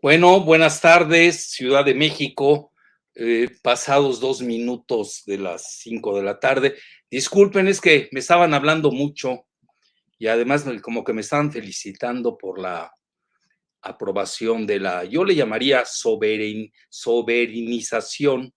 [0.00, 2.72] Bueno, buenas tardes, Ciudad de México.
[3.20, 6.76] Eh, pasados dos minutos de las cinco de la tarde.
[7.10, 9.48] Disculpen, es que me estaban hablando mucho
[10.20, 12.92] y además como que me estaban felicitando por la
[13.82, 18.54] aprobación de la, yo le llamaría soberein, soberanización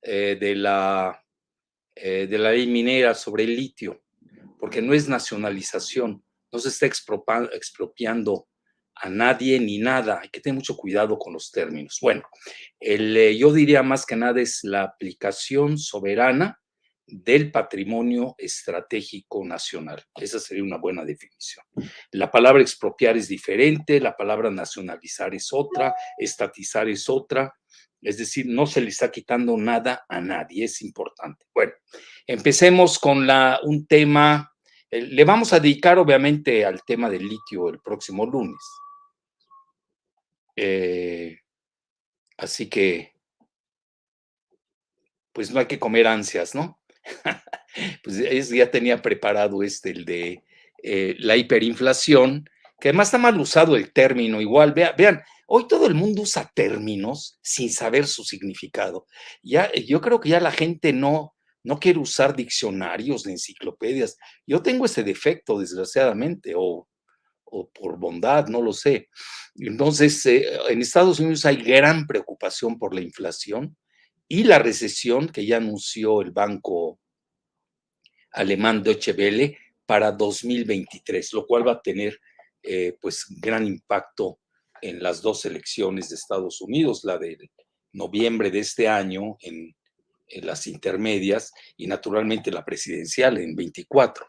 [0.00, 1.22] eh, de, la,
[1.94, 4.04] eh, de la ley minera sobre el litio,
[4.58, 8.48] porque no es nacionalización, no se está expropiando
[9.00, 10.20] a nadie ni nada.
[10.22, 11.98] Hay que tener mucho cuidado con los términos.
[12.00, 12.22] Bueno,
[12.80, 16.58] el, eh, yo diría más que nada es la aplicación soberana
[17.08, 20.04] del patrimonio estratégico nacional.
[20.14, 21.64] Esa sería una buena definición.
[22.12, 27.54] La palabra expropiar es diferente, la palabra nacionalizar es otra, estatizar es otra.
[28.00, 31.46] Es decir, no se le está quitando nada a nadie, es importante.
[31.54, 31.72] Bueno,
[32.26, 34.52] empecemos con la, un tema,
[34.90, 38.62] eh, le vamos a dedicar obviamente al tema del litio el próximo lunes.
[40.60, 41.38] Eh,
[42.36, 43.12] así que,
[45.32, 46.80] pues no hay que comer ansias, ¿no?
[48.02, 50.42] pues ya tenía preparado este, el de
[50.82, 55.94] eh, la hiperinflación, que además está mal usado el término, igual, vean, hoy todo el
[55.94, 59.06] mundo usa términos sin saber su significado.
[59.44, 64.16] Ya, yo creo que ya la gente no, no quiere usar diccionarios ni enciclopedias.
[64.44, 66.88] Yo tengo ese defecto, desgraciadamente, o
[67.50, 69.08] o por bondad, no lo sé.
[69.56, 73.76] Entonces, eh, en Estados Unidos hay gran preocupación por la inflación
[74.28, 77.00] y la recesión que ya anunció el banco
[78.32, 82.20] alemán Deutsche Welle para 2023, lo cual va a tener
[82.62, 84.40] eh, pues gran impacto
[84.82, 87.50] en las dos elecciones de Estados Unidos, la de
[87.92, 89.74] noviembre de este año en,
[90.42, 94.26] las intermedias y naturalmente la presidencial en 24.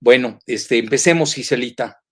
[0.00, 2.02] Bueno, este, empecemos, Giselita.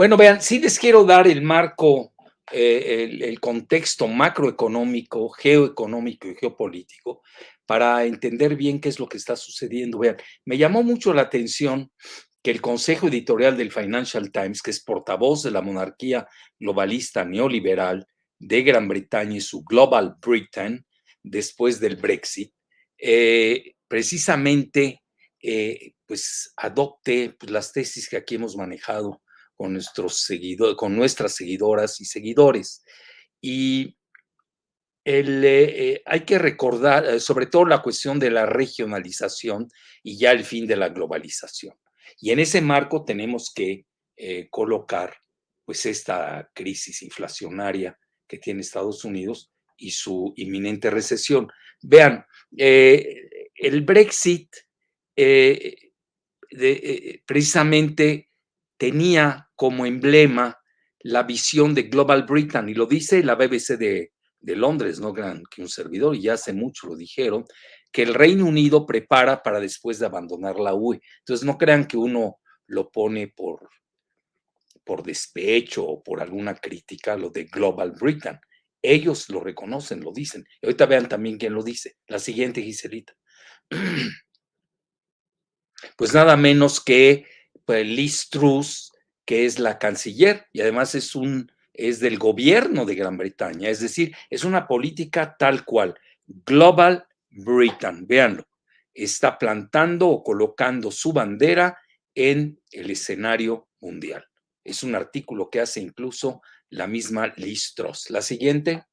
[0.00, 2.14] Bueno, vean, sí les quiero dar el marco,
[2.50, 7.20] eh, el, contexto macroeconómico, geoeconómico y geopolítico
[7.66, 9.98] para entender bien qué es lo que está sucediendo.
[9.98, 10.16] Vean,
[10.46, 11.92] me llamó mucho la atención
[12.42, 16.26] que el Consejo Editorial del Financial Times, que es portavoz de la monarquía
[16.58, 18.06] globalista neoliberal
[18.38, 20.82] de Gran Bretaña y su Global Britain,
[21.22, 22.54] después del Brexit,
[22.96, 25.02] eh, precisamente
[25.42, 29.20] eh, pues adopte pues, las tesis que aquí hemos manejado
[29.60, 32.82] con, nuestros seguidores, con nuestras seguidoras y seguidores.
[33.42, 33.94] Y
[35.04, 39.68] el, eh, eh, hay que recordar, eh, sobre todo la cuestión de la regionalización
[40.02, 41.74] y ya el fin de la globalización.
[42.22, 43.84] Y en ese marco tenemos que
[44.50, 45.14] colocar
[45.64, 47.98] pues esta crisis inflacionaria
[48.28, 51.48] que tiene Estados Unidos y su inminente recesión.
[51.80, 54.54] Vean, el Brexit
[57.24, 58.29] precisamente
[58.80, 60.58] tenía como emblema
[61.00, 65.60] la visión de Global Britain, y lo dice la BBC de, Londres, no gran que
[65.60, 67.44] un servidor, y ya hace mucho lo dijeron,
[67.92, 70.98] que el Reino Unido prepara para después de abandonar la UE.
[71.18, 72.38] Entonces no crean que uno
[72.68, 73.68] lo pone por,
[74.82, 78.40] por despecho o por alguna crítica, lo de Global Britain.
[78.80, 80.46] Ellos lo reconocen, lo dicen.
[80.62, 81.98] Y ahorita vean también quién lo dice.
[82.06, 83.14] La siguiente, Giselita.
[85.96, 87.24] Pues nada menos que
[87.70, 88.90] pues, Liz Truss,
[89.24, 93.78] que es la canciller y además es un es del gobierno de Gran Bretaña, es
[93.78, 95.94] decir, es una política tal cual,
[96.26, 98.44] Global Britain, véanlo,
[98.92, 101.78] está plantando o colocando su bandera
[102.12, 104.26] en el escenario mundial.
[104.64, 108.10] Es un artículo que hace incluso la misma Liz Truss.
[108.10, 108.84] La siguiente.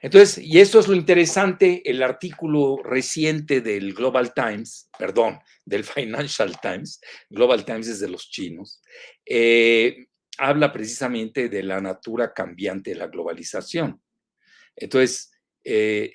[0.00, 6.58] Entonces, y esto es lo interesante, el artículo reciente del Global Times, perdón, del Financial
[6.60, 8.82] Times, Global Times es de los chinos,
[9.24, 10.06] eh,
[10.38, 14.02] habla precisamente de la natura cambiante de la globalización.
[14.76, 15.30] Entonces,
[15.64, 16.12] eh,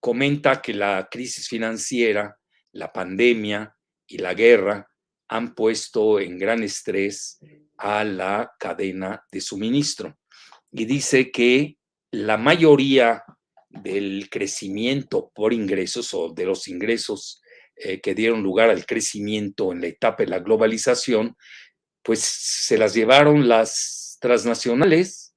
[0.00, 2.36] comenta que la crisis financiera,
[2.72, 3.76] la pandemia
[4.06, 4.88] y la guerra
[5.28, 7.38] han puesto en gran estrés
[7.78, 10.18] a la cadena de suministro.
[10.70, 11.78] Y dice que
[12.12, 13.24] la mayoría
[13.68, 17.42] del crecimiento por ingresos o de los ingresos
[17.74, 21.36] eh, que dieron lugar al crecimiento en la etapa de la globalización,
[22.02, 25.34] pues se las llevaron las transnacionales,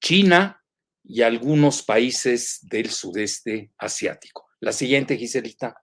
[0.00, 0.64] China
[1.04, 4.48] y algunos países del sudeste asiático.
[4.60, 5.74] La siguiente, Giselita.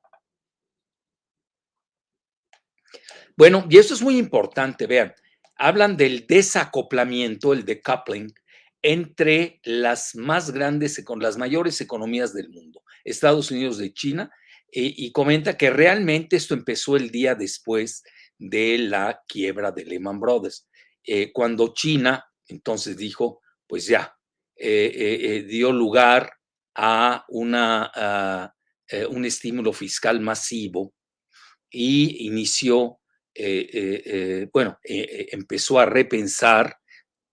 [3.37, 5.13] Bueno, y esto es muy importante, vean,
[5.55, 8.33] hablan del desacoplamiento, el decoupling,
[8.81, 14.31] entre las más grandes, con las mayores economías del mundo, Estados Unidos de China,
[14.71, 18.03] y comenta que realmente esto empezó el día después
[18.39, 20.67] de la quiebra de Lehman Brothers,
[21.03, 24.15] eh, cuando China entonces dijo, pues ya,
[24.55, 26.31] eh, eh, dio lugar
[26.75, 28.53] a, una,
[29.09, 30.93] un estímulo fiscal masivo
[31.69, 32.99] y inició,
[34.53, 36.77] bueno, empezó a repensar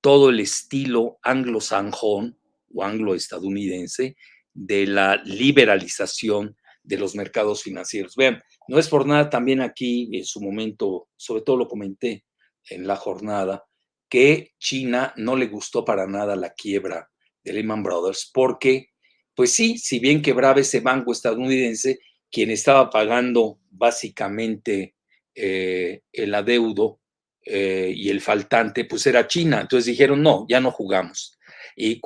[0.07, 2.39] todo el estilo anglo-sanjón
[2.73, 4.15] o anglo-estadounidense
[4.55, 8.15] de la liberalización de los mercados financieros.
[8.15, 12.25] Vean, no es por nada también aquí, en su momento, sobre todo lo comenté
[12.71, 13.65] en la jornada,
[14.09, 17.11] que China no le gustó para nada la quiebra
[17.43, 18.91] de Lehman Brothers, porque,
[19.35, 21.99] pues sí, si bien quebraba ese banco estadounidense,
[22.31, 24.95] quien estaba pagando básicamente
[25.35, 27.01] eh, el adeudo
[27.49, 29.61] eh, y el faltante, pues era China.
[29.61, 31.39] Entonces dijeron, no, ya no jugamos.
[31.77, 32.01] Y,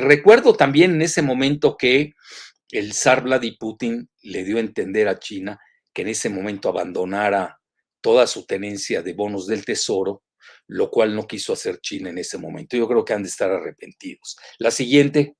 [0.00, 2.14] recuerdo también en ese momento que
[2.70, 5.60] el zar Vladimir Putin le dio a entender a China
[5.92, 7.60] que en ese momento abandonara
[8.00, 10.24] toda su tenencia de bonos del tesoro,
[10.66, 12.76] lo cual no quiso hacer China en ese momento.
[12.76, 14.36] Yo creo que han de estar arrepentidos.
[14.58, 15.36] La siguiente.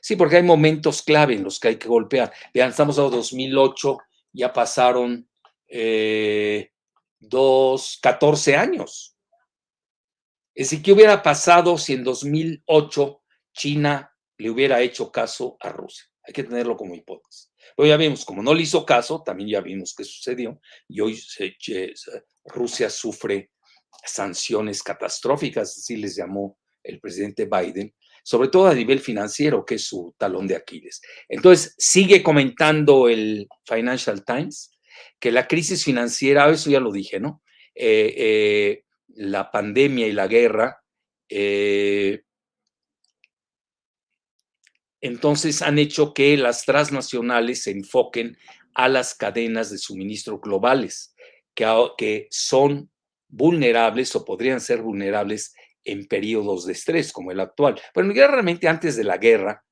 [0.00, 2.32] Sí, porque hay momentos clave en los que hay que golpear.
[2.52, 3.98] Vean, estamos en 2008,
[4.32, 5.28] ya pasaron
[5.68, 6.72] eh,
[7.22, 9.16] dos, 14 años.
[10.54, 13.22] Es decir, ¿qué hubiera pasado si en 2008
[13.52, 16.04] China le hubiera hecho caso a Rusia.
[16.24, 17.52] Hay que tenerlo como hipótesis.
[17.76, 21.20] Pero ya vimos, como no le hizo caso, también ya vimos qué sucedió y hoy
[22.44, 23.52] Rusia sufre
[24.04, 27.94] sanciones catastróficas, así les llamó el presidente Biden,
[28.24, 31.00] sobre todo a nivel financiero, que es su talón de Aquiles.
[31.28, 34.71] Entonces, sigue comentando el Financial Times
[35.18, 37.42] que la crisis financiera, eso ya lo dije, ¿no?
[37.74, 38.84] Eh, eh,
[39.14, 40.82] la pandemia y la guerra
[41.34, 42.22] eh,
[45.00, 48.36] entonces han hecho que las transnacionales se enfoquen
[48.74, 51.14] a las cadenas de suministro globales,
[51.54, 52.90] que, son
[53.28, 55.54] vulnerables o podrían ser vulnerables
[55.84, 57.80] en periodos de estrés como el actual.
[57.94, 59.64] Bueno, ya realmente antes de la guerra,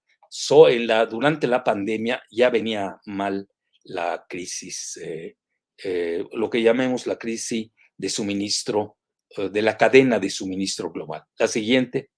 [1.09, 3.49] durante la pandemia ya venía mal
[3.85, 5.37] la crisis, eh,
[5.83, 8.99] eh, lo que llamemos la crisis de suministro,
[9.37, 11.25] eh, de la cadena de suministro global.
[11.39, 12.11] La siguiente.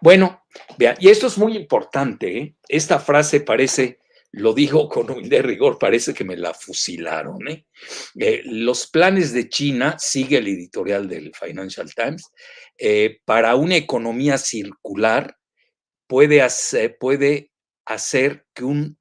[0.00, 0.44] Bueno,
[0.76, 4.00] vea, y esto es muy importante, esta frase parece,
[4.32, 7.38] lo dijo con un de rigor, parece que me la fusilaron.
[8.44, 12.24] los planes de China, sigue el editorial del Financial Times,
[13.24, 15.36] para una economía circular
[16.12, 17.50] puede hacer, puede
[17.86, 18.98] hacer que un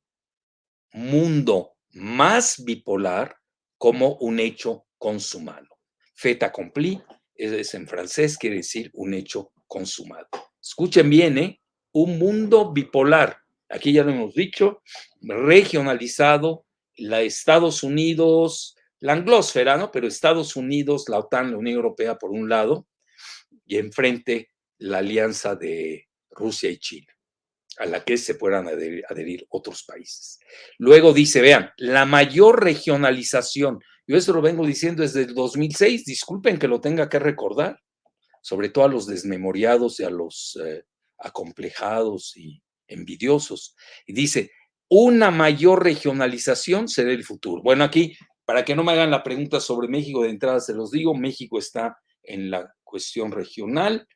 [0.94, 3.36] mundo más bipolar
[3.78, 5.68] como un hecho consumado.
[6.16, 7.04] Fait accompli
[7.36, 10.30] es en francés, quiere decir un hecho consumado.
[10.62, 11.62] Escuchen bien, ¿eh?
[11.92, 13.40] Un mundo bipolar.
[13.68, 14.82] Aquí ya lo hemos dicho,
[15.20, 16.66] regionalizado,
[16.96, 19.92] la Estados Unidos, la anglósfera, ¿no?
[19.92, 22.88] Pero Estados Unidos, la OTAN, la Unión Europea por un lado,
[23.66, 27.14] y enfrente la alianza de Rusia y China,
[27.78, 30.40] a la que se puedan adherir, otros países.
[30.78, 36.58] Luego dice, vean, la mayor regionalización, yo eso lo vengo diciendo desde el 2006, disculpen
[36.58, 37.80] que lo tenga que recordar,
[38.42, 40.84] sobre todo a los desmemoriados y a los eh,
[41.20, 43.76] acomplejados y envidiosos.
[44.06, 44.52] Y dice,
[44.90, 47.62] una mayor regionalización será el futuro.
[47.62, 50.92] Bueno, aquí, para que no me hagan la pregunta sobre México, de entrada se los
[50.92, 54.08] digo, México está en la cuestión regional,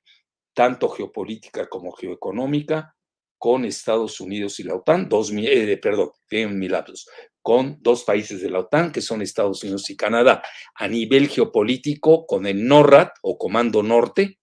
[0.56, 2.96] tanto geopolítica como geoeconómica,
[3.38, 7.08] con Estados Unidos y la OTAN, dos, eh, perdón, tienen mi lapsus,
[7.42, 10.42] con dos países de la OTAN, que son Estados Unidos y Canadá,
[10.74, 14.40] a nivel geopolítico con el NORAD o Comando Norte,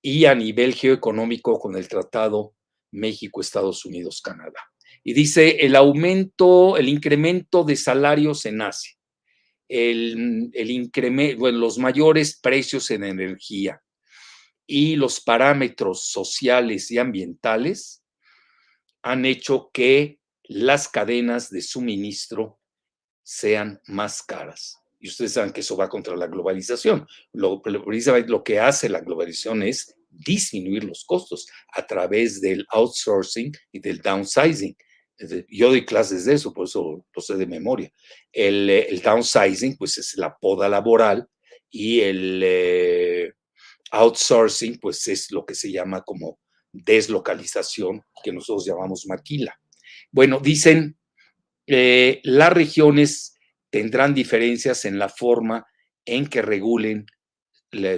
[0.00, 2.54] y a nivel geoeconómico con el Tratado
[2.92, 4.60] México, Estados Unidos, Canadá.
[5.02, 8.96] Y dice el aumento, el incremento de salarios en Asia,
[9.68, 13.82] el, el incremento, los mayores precios en energía
[14.66, 18.02] y los parámetros sociales y ambientales
[19.02, 22.60] han hecho que las cadenas de suministro
[23.22, 24.76] sean más caras.
[24.98, 27.06] Y ustedes saben que eso va contra la globalización.
[27.32, 33.80] Lo, lo que hace la globalización es disminuir los costos a través del outsourcing y
[33.80, 34.76] del downsizing.
[35.48, 37.90] Yo doy clases de eso, por eso lo sé de memoria.
[38.32, 41.26] El, el downsizing, pues es la poda laboral
[41.70, 43.32] y el eh,
[43.90, 46.38] outsourcing, pues es lo que se llama como
[46.72, 49.58] deslocalización, que nosotros llamamos maquila.
[50.10, 50.98] Bueno, dicen,
[51.66, 53.34] eh, las regiones
[53.70, 55.66] tendrán diferencias en la forma
[56.04, 57.06] en que regulen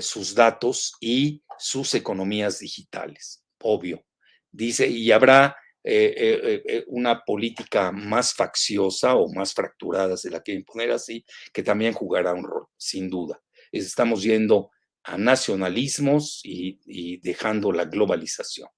[0.00, 4.04] sus datos y sus economías digitales, obvio.
[4.50, 10.40] Dice, y habrá eh, eh, eh, una política más facciosa o más fracturada, se la
[10.40, 13.40] quieren poner así, que también jugará un rol, sin duda.
[13.70, 14.70] Estamos yendo
[15.04, 18.68] a nacionalismos y, dejando la globalización.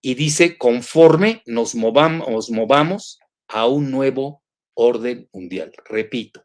[0.00, 4.42] Y dice, conforme nos movamos, movamos a un nuevo
[4.74, 5.72] orden mundial.
[5.84, 6.44] Repito,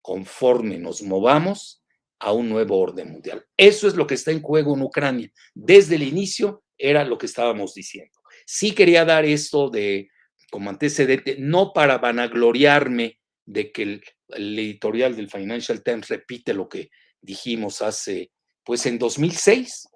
[0.00, 1.82] conforme nos movamos
[2.18, 3.44] a un nuevo orden mundial.
[3.56, 5.32] Eso es lo que está en juego en Ucrania.
[5.54, 8.12] Desde el inicio era lo que estábamos diciendo.
[8.46, 10.08] Sí quería dar esto de
[10.52, 16.90] como antecedente, no para vanagloriarme de que el, editorial del Financial Times repite lo que
[17.22, 18.30] dijimos hace,
[18.64, 19.88] pues en 2006.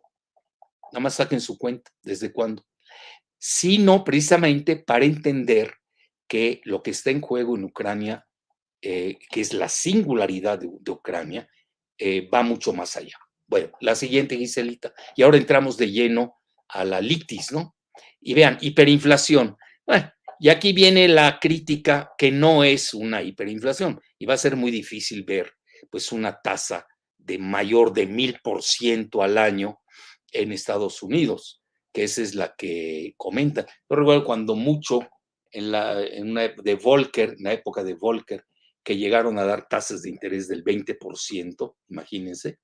[0.93, 2.65] Nada más saquen su cuenta, ¿desde cuándo?
[3.39, 5.75] Sino precisamente para entender
[6.29, 8.27] que lo que está en juego en Ucrania,
[8.83, 11.49] eh, que es la singularidad de, Ucrania,
[11.99, 13.17] eh, va mucho más allá.
[13.47, 14.93] Bueno, la siguiente, Giselita.
[15.15, 16.37] Y ahora entramos de lleno
[16.69, 17.77] a la litis, ¿no?
[18.21, 19.57] Y vean, hiperinflación.
[19.87, 24.57] Bueno, y aquí viene la crítica que no es una hiperinflación y va a ser
[24.57, 25.53] muy difícil ver
[25.91, 26.87] pues una tasa
[27.27, 29.81] de mayor de mil por ciento al año
[30.33, 33.67] en Estados Unidos, que esa es la que comenta.
[33.89, 35.01] Yo recuerdo cuando mucho
[35.51, 38.45] en la en una, de Volcker, en la época de Volcker,
[38.83, 42.59] que llegaron a dar tasas de interés del 20%, imagínense.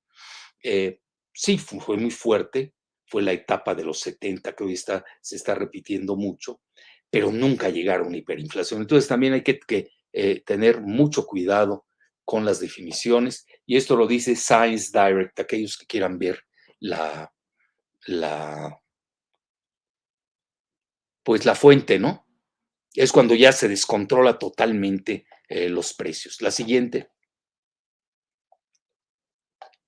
[0.62, 1.00] Eh,
[1.32, 5.54] sí, fue muy fuerte, fue la etapa de los 70 que hoy está, se está
[5.54, 6.60] repitiendo mucho,
[7.10, 8.82] pero nunca llegaron a hiperinflación.
[8.82, 11.86] Entonces también hay que, eh, tener mucho cuidado
[12.32, 16.42] con las definiciones y esto lo dice Science Direct, aquellos que quieran ver
[16.80, 17.30] la,
[18.06, 18.80] la,
[21.22, 22.26] pues la fuente, ¿no?
[22.94, 26.40] Es cuando ya se descontrola totalmente eh, los precios.
[26.40, 27.10] La siguiente.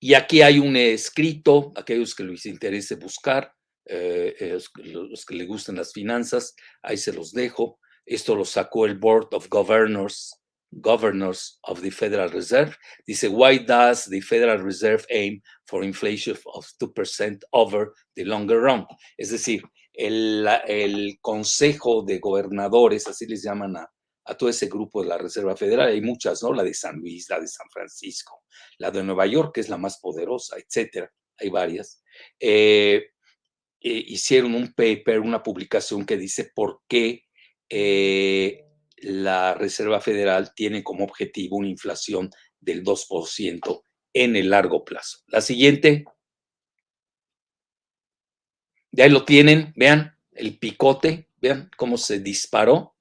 [0.00, 3.52] y aquí hay un escrito, aquellos que les interese buscar,
[3.86, 7.78] eh, eh, los que les gustan las finanzas, ahí se los dejo.
[8.04, 10.32] Esto lo sacó el Board of Governors
[10.80, 12.76] governors of the Federal Reserve.
[13.06, 18.86] Dice, why does the Federal Reserve aim for inflation of 2% over the longer run?
[19.18, 19.62] Es decir,
[19.94, 23.88] el, el, Consejo de Gobernadores, así les llaman a,
[24.26, 26.52] a, todo ese grupo de la Reserva Federal, hay muchas, ¿no?
[26.52, 28.42] La de San Luis, la de San Francisco,
[28.78, 31.12] la de Nueva York, que es la más poderosa, etcétera.
[31.38, 32.02] Hay varias.
[32.40, 33.10] Eh,
[33.80, 37.24] eh, hicieron un paper, una publicación que dice por qué
[37.68, 38.64] eh,
[38.98, 45.18] la Reserva Federal tiene como objetivo una inflación del 2% en el largo plazo.
[45.28, 46.04] La siguiente.
[48.90, 52.95] Ya lo tienen, vean el picote, vean cómo se disparó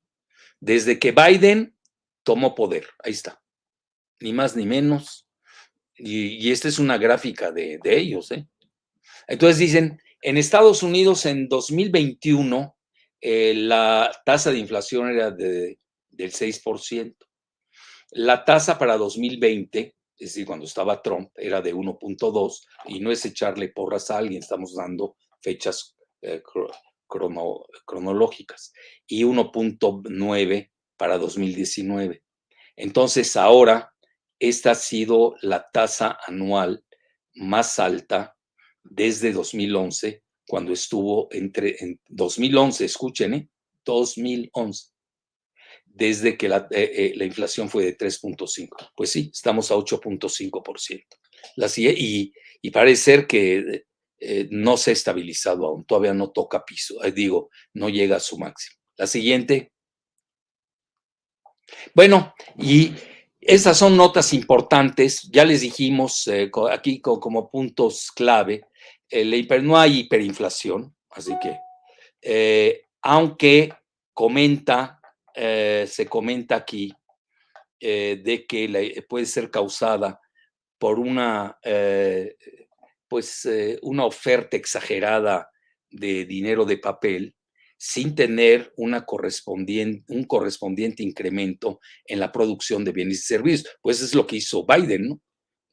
[0.59, 1.75] desde que Biden
[2.23, 2.87] tomó poder.
[3.03, 3.41] Ahí está.
[4.19, 5.27] Ni más ni menos.
[5.97, 8.31] Y, esta es una gráfica de, ellos.
[8.31, 8.47] ¿eh?
[9.27, 12.75] Entonces dicen, en Estados Unidos en 2021
[13.21, 15.79] eh, la tasa de inflación era de
[16.15, 17.15] del 6%.
[18.11, 23.25] La tasa para 2020, es decir, cuando estaba Trump, era de 1.2 y no es
[23.25, 26.41] echarle porras a alguien, estamos dando fechas eh,
[27.07, 28.73] cronológicas
[29.07, 32.23] y 1.9 para 2019.
[32.75, 33.93] Entonces ahora
[34.39, 36.83] esta ha sido la tasa anual
[37.35, 38.35] más alta
[38.83, 43.49] desde 2011, cuando estuvo entre en 2011, escuchen, ¿eh?
[43.83, 44.95] 2011
[45.95, 48.91] desde que la, eh, eh, la inflación fue de 3.5.
[48.95, 51.05] Pues sí, estamos a 8.5%.
[51.97, 53.85] Y, y parece ser que
[54.19, 58.37] eh, no se ha estabilizado aún, todavía no toca piso, digo, no llega a su
[58.37, 58.77] máximo.
[58.97, 59.71] La siguiente.
[61.93, 62.93] Bueno, y
[63.47, 68.65] Estas son notas importantes, ya les dijimos eh, aquí como puntos clave,
[69.61, 71.55] no hay hiperinflación, así que,
[72.23, 73.71] eh, aunque
[74.15, 74.99] comenta,
[75.35, 76.91] eh, se comenta aquí
[77.79, 80.19] de que puede ser causada
[80.79, 81.59] por una,
[83.07, 83.47] pues,
[83.81, 85.49] una oferta exagerada
[85.89, 87.35] de dinero de papel,
[87.77, 93.77] sin tener una un correspondiente incremento en la producción de bienes y servicios.
[93.81, 95.21] Pues es lo que hizo Biden, ¿no?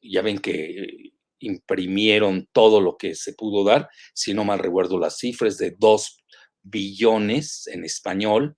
[0.01, 5.17] Ya ven que imprimieron todo lo que se pudo dar, si no mal recuerdo las
[5.17, 6.23] cifras, de dos
[6.61, 8.55] billones en español,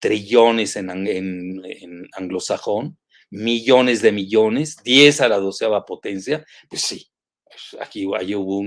[0.00, 2.98] trillones en, en, anglosajón,
[3.30, 7.10] millones de millones, 10 a la doceava potencia, pues sí,
[7.50, 8.62] pues aquí, hubo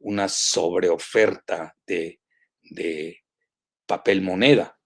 [0.00, 2.20] una sobreoferta de,
[2.62, 3.18] de,
[3.86, 4.76] papel moneda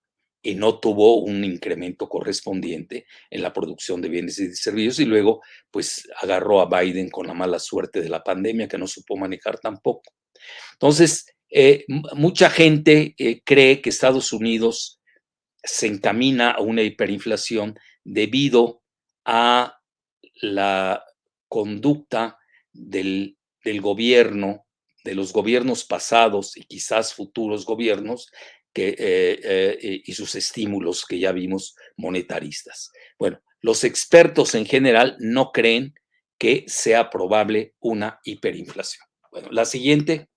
[0.42, 5.40] y no tuvo un incremento correspondiente en la producción de bienes y servicios y luego
[5.70, 9.58] pues agarró a Biden con la mala suerte de la pandemia que no supo manejar
[9.58, 10.12] tampoco.
[10.72, 15.00] Entonces, eh, mucha gente eh, cree que Estados Unidos
[15.62, 18.82] se encamina a una hiperinflación debido
[19.24, 19.78] a
[20.40, 21.04] la
[21.48, 22.38] conducta
[22.72, 24.66] del, del gobierno,
[25.04, 28.30] de los gobiernos pasados y quizás futuros gobiernos
[28.74, 32.92] eh, eh, y sus estímulos que ya vimos monetaristas.
[33.18, 35.94] Bueno, los expertos en general no creen
[36.38, 39.04] que sea probable una hiperinflación.
[39.30, 40.28] Bueno, la siguiente.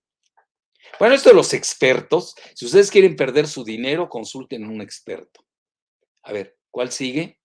[0.99, 5.45] Bueno, esto de los expertos, si ustedes quieren perder su dinero, consulten a un experto.
[6.23, 7.39] A ver, ¿cuál sigue?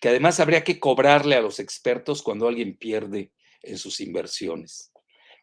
[0.00, 4.92] Que además habría que cobrarle a los expertos cuando alguien pierde en sus inversiones.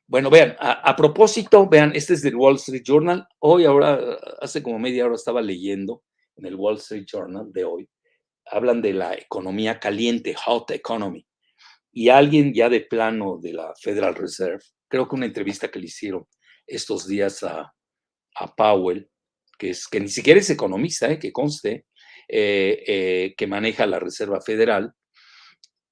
[0.07, 3.27] Bueno, vean, a, propósito, vean, este es del Wall Street Journal.
[3.39, 3.99] Hoy, ahora,
[4.39, 6.03] hace como media hora estaba leyendo
[6.35, 7.89] en el Wall Street Journal de hoy.
[8.45, 11.25] Hablan de la economía caliente, hot economy.
[11.91, 15.85] Y alguien ya de plano de la Federal Reserve, creo que una entrevista que le
[15.85, 16.27] hicieron
[16.67, 17.73] estos días a,
[18.55, 19.09] Powell,
[19.57, 21.85] que, es, que ni siquiera es economista, eh, que conste,
[22.27, 24.93] eh, eh, que maneja la Reserva Federal,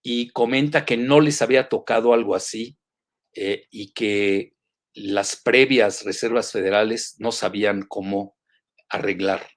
[0.04, 2.78] y comenta que no les había tocado algo así
[3.34, 4.54] eh, y que
[4.94, 8.38] las previas reservas federales no sabían cómo
[8.90, 9.48] arreglar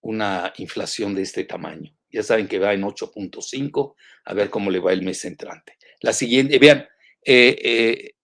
[0.00, 1.94] una inflación de este tamaño.
[2.10, 3.94] Ya saben que va en 8.5,
[4.24, 5.76] a ver cómo le va el mes entrante.
[6.00, 6.88] La siguiente, vean,
[7.24, 8.14] eh, eh,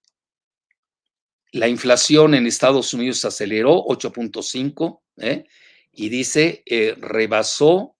[1.53, 5.03] la inflación en Estados Unidos aceleró 8.5
[5.93, 6.63] y dice,
[6.99, 7.98] rebasó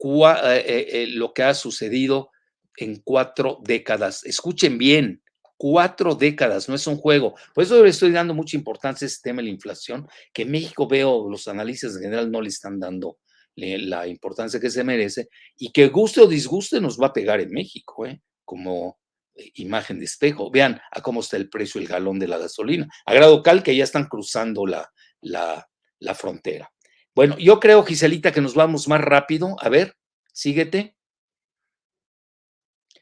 [0.00, 2.30] lo que ha sucedido
[2.76, 4.24] en cuatro décadas.
[4.24, 5.22] Escuchen bien,
[5.56, 7.34] cuatro décadas, no es un juego.
[7.54, 10.50] Por eso le estoy dando mucha importancia a este tema de la inflación, que en
[10.50, 13.18] México veo los analistas en general no le están dando
[13.56, 17.50] la importancia que se merece y que guste o disguste nos va a pegar en
[17.50, 18.20] México, ¿eh?
[18.44, 18.98] como
[19.34, 20.50] eh, imagen de espejo.
[20.50, 22.86] Vean a cómo está el precio del galón de la gasolina.
[23.06, 25.66] A grado cal que ya están cruzando la, la,
[26.00, 26.70] la frontera.
[27.16, 29.56] Bueno, yo creo, Giselita, que nos vamos más rápido.
[29.60, 29.96] A ver,
[30.34, 30.94] síguete.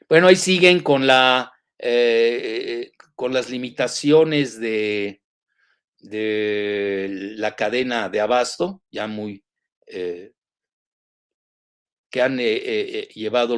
[0.08, 5.20] Bueno, ahí siguen con la eh, con las limitaciones de,
[5.98, 9.44] de, la cadena de abasto, ya muy,
[9.88, 10.32] eh,
[12.08, 13.56] que han eh, llevado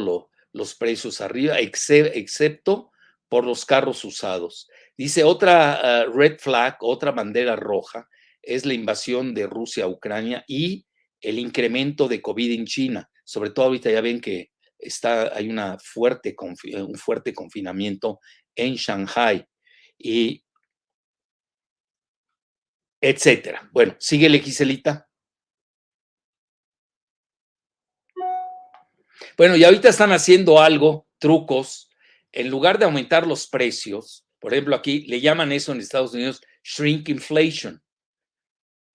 [0.53, 2.92] los precios arriba, excepto
[3.29, 4.71] por los carros usados.
[4.97, 8.09] Dice otra ah, red flag, otra bandera roja,
[8.46, 10.87] es la invasión de Rusia a Ucrania y
[11.20, 13.11] el incremento de COVID en China.
[13.24, 18.20] Sobre todo ahorita ya ven que está, hay una fuerte, un fuerte confinamiento
[18.54, 19.44] en Shanghai
[19.98, 20.42] y
[23.00, 23.68] etcétera.
[23.72, 25.09] Bueno, síguele, Giselita.
[29.37, 31.90] Bueno, y ahorita están haciendo algo, trucos,
[32.32, 36.40] en lugar de aumentar los precios, por ejemplo, aquí le llaman eso en Estados Unidos
[36.62, 37.82] shrink inflation.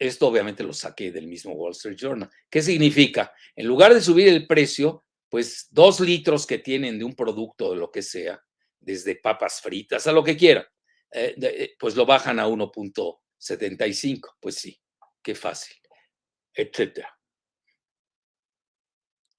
[0.02, 2.28] Esto obviamente lo saqué del mismo Wall Street Journal.
[2.50, 3.32] ¿Qué significa?
[3.56, 7.78] En lugar de subir el precio, pues dos litros que tienen de un producto de
[7.78, 8.44] lo que sea,
[8.80, 10.66] desde papas fritas a lo que quieran,
[11.12, 14.38] eh, eh, pues lo bajan a 1.75.
[14.40, 14.82] Pues sí,
[15.22, 15.78] qué fácil,
[16.52, 17.16] etcétera.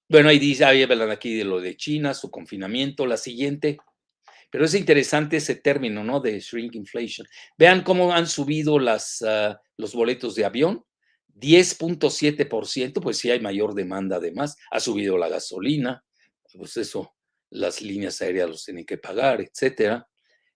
[0.07, 3.79] Bueno, ahí dice, ahí hablan aquí de lo de China, su confinamiento, la siguiente.
[4.53, 6.19] Pero es interesante ese término, ¿no?
[6.19, 7.25] De shrink inflation.
[7.57, 10.85] Vean cómo han subido ah, los boletos de avión.
[11.33, 16.05] 10.7%, pues sí hay mayor demanda además, ha subido la gasolina,
[16.55, 17.15] pues eso
[17.49, 20.07] las líneas aéreas los tienen que pagar, etcétera.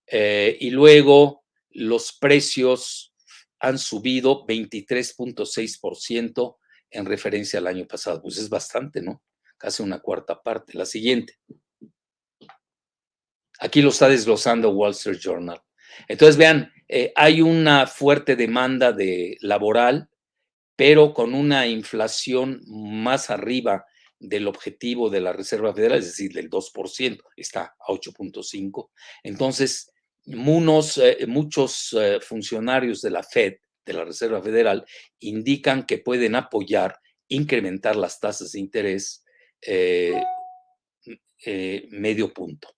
[0.06, 3.16] Eh, y luego los precios
[3.58, 6.58] han subido 23.6%
[6.92, 9.24] en referencia al año pasado, pues es bastante, ¿no?
[9.58, 10.78] casi una cuarta parte.
[10.78, 11.40] La siguiente.
[13.60, 15.62] Aquí lo está desglosando Wall Street Journal.
[16.08, 20.10] Entonces, vean, eh, hay una fuerte demanda de laboral,
[20.76, 23.86] pero con una inflación más arriba
[24.20, 28.92] del objetivo de la Reserva Federal, es decir, del 2%, está a 8.5.
[29.24, 29.92] Entonces,
[30.26, 34.86] unos, eh, muchos eh, funcionarios de la Fed, de la Reserva Federal,
[35.20, 39.24] indican que pueden apoyar, incrementar las tasas de interés
[41.90, 42.77] medio punto.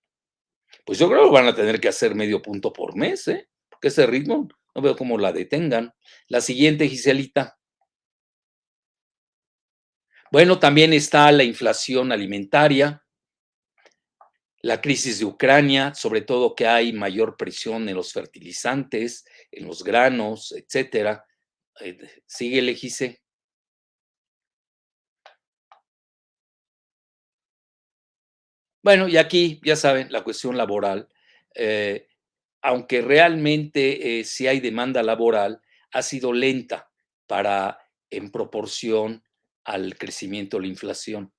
[0.89, 3.47] Pues yo creo que van a tener que hacer medio punto por mes, ¿eh?
[3.69, 5.93] Porque ese ritmo no veo cómo la detengan.
[6.27, 7.59] La siguiente, Giselita.
[10.31, 13.05] Bueno, también está la inflación alimentaria,
[14.63, 19.83] la crisis de Ucrania, sobre todo que hay mayor presión en los fertilizantes, en los
[19.83, 21.23] granos, etcétera.
[21.81, 23.21] Eh, sigue, Gise.
[28.89, 31.09] Bueno, y aquí, ya saben, la cuestión laboral,
[31.53, 32.07] eh,
[32.63, 36.89] aunque realmente eh, si hay demanda laboral, ha sido lenta
[37.27, 37.77] para
[38.09, 39.23] en proporción
[39.63, 41.31] al crecimiento de la inflación.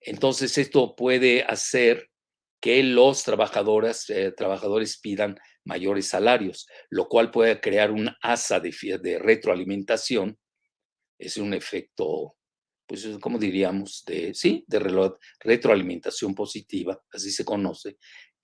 [0.00, 2.08] Entonces, esto puede hacer
[2.60, 8.72] que los trabajadores, eh, trabajadores pidan mayores salarios, lo cual puede crear un asa de,
[9.02, 10.38] de retroalimentación.
[11.18, 12.36] Es un efecto
[12.92, 15.08] pues, como diríamos, de, sí, de
[15.40, 17.96] retroalimentación positiva, así se conoce,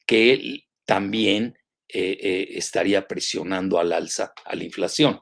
[0.06, 1.54] que también
[1.86, 5.20] eh, eh, estaría presionando al alza a la inflación.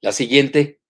[0.00, 0.80] La siguiente.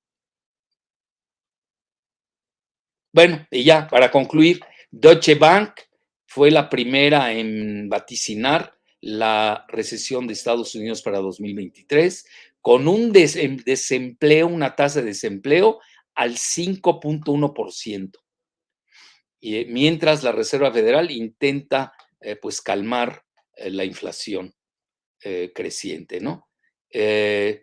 [3.13, 4.61] Bueno, y ya, para concluir,
[4.93, 5.81] Deutsche Bank
[6.29, 12.25] fue la primera en vaticinar la recesión de Estados Unidos para 2023,
[12.61, 15.81] con un desempleo, una tasa de desempleo
[16.19, 18.11] al 5.1%.
[19.41, 23.25] Y eh, mientras la Reserva Federal intenta eh, pues calmar
[23.57, 24.53] eh, la inflación
[25.53, 26.49] creciente, ¿no?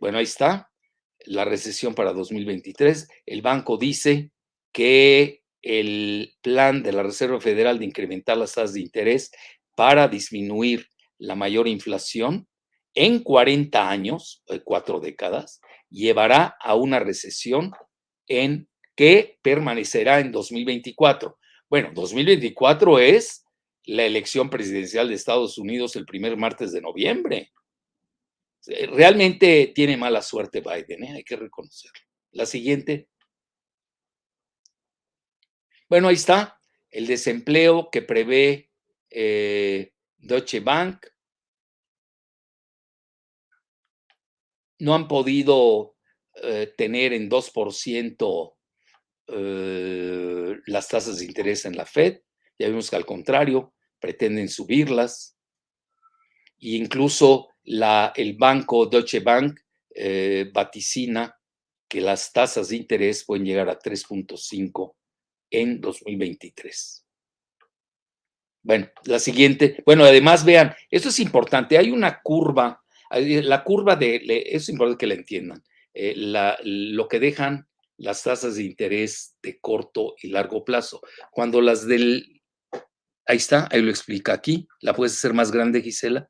[0.02, 0.70] bueno, ahí está
[1.26, 3.08] la recesión para 2023.
[3.26, 4.32] El banco dice
[4.74, 9.32] que el plan de la Reserva Federal de incrementar las tasas de interés
[9.74, 12.46] para disminuir la mayor inflación
[12.94, 17.72] en 40 años, cuatro décadas, llevará a una recesión
[18.28, 21.38] en que permanecerá en 2024.
[21.70, 23.46] Bueno, 2024 es
[23.84, 27.52] la elección presidencial de Estados Unidos el primer martes de noviembre.
[28.68, 31.14] Eh, realmente tiene mala suerte Biden, ¿eh?
[31.18, 32.00] hay que reconocerlo.
[32.32, 33.10] La siguiente.
[35.88, 36.60] Bueno, ahí está
[36.90, 38.72] el desempleo que prevé
[39.10, 41.06] eh, Deutsche Bank.
[44.80, 45.94] No han podido
[46.43, 48.56] eh, tener en 2%
[49.28, 52.21] eh, las tasas de interés en la Fed.
[52.60, 55.38] Ya vimos que al contrario, pretenden subirlas.
[56.60, 59.60] E incluso el banco Deutsche Bank
[59.93, 61.36] eh, vaticina
[61.88, 64.95] que las tasas de interés pueden llegar a 3.5
[65.52, 67.06] en 2023.
[68.62, 69.84] Bueno, la siguiente.
[69.86, 71.78] Bueno, además vean, esto es importante.
[71.78, 75.63] Hay una curva, la curva de, es importante que la entiendan.
[75.95, 76.13] Eh,
[76.63, 81.01] lo que dejan las tasas de interés de corto y largo plazo.
[81.31, 82.43] Cuando las del...
[83.25, 84.67] Ahí está, ahí lo explica aquí.
[84.81, 86.29] ¿La puedes hacer más grande, Gisela?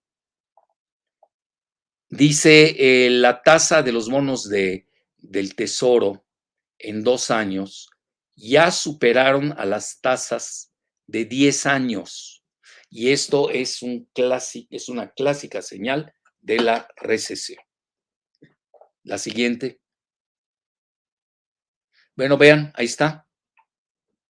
[2.10, 6.26] Dice eh, la tasa de los monos de, del tesoro
[6.78, 7.90] en dos años
[8.36, 10.72] ya superaron a las tasas
[11.08, 12.44] de 10 años.
[12.90, 14.10] Y esto es, un
[14.70, 17.65] es una clásica señal de la recesión.
[19.06, 19.80] La siguiente.
[22.16, 23.28] Bueno, vean, ahí está.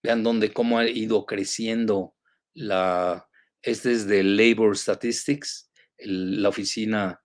[0.03, 2.13] Vean dónde, cómo ha ido creciendo
[2.53, 3.25] la,
[3.61, 7.21] este es de Labor Statistics, la oficina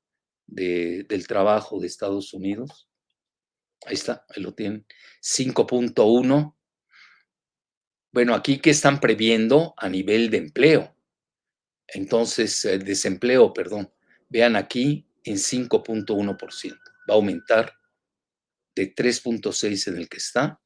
[0.46, 2.88] del trabajo de Estados Unidos.
[3.84, 4.86] Ahí está, ahí lo tienen.
[5.20, 6.56] 5.1.
[8.12, 10.96] Bueno, aquí que están previendo a nivel de empleo.
[11.88, 13.92] Entonces, el desempleo, perdón.
[14.28, 17.74] Vean aquí en 5.1% va a aumentar
[18.74, 20.60] de 3.6 en el que está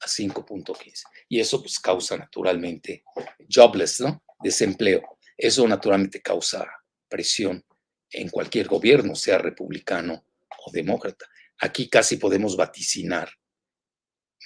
[0.00, 1.04] a 5.15.
[1.28, 3.04] Y eso pues causa naturalmente
[3.48, 4.22] jobless, ¿no?
[4.42, 5.18] Desempleo.
[5.36, 6.66] Eso naturalmente causa
[7.08, 7.64] presión
[8.10, 10.24] en cualquier gobierno, sea republicano
[10.66, 11.26] o demócrata.
[11.60, 13.30] Aquí casi podemos vaticinar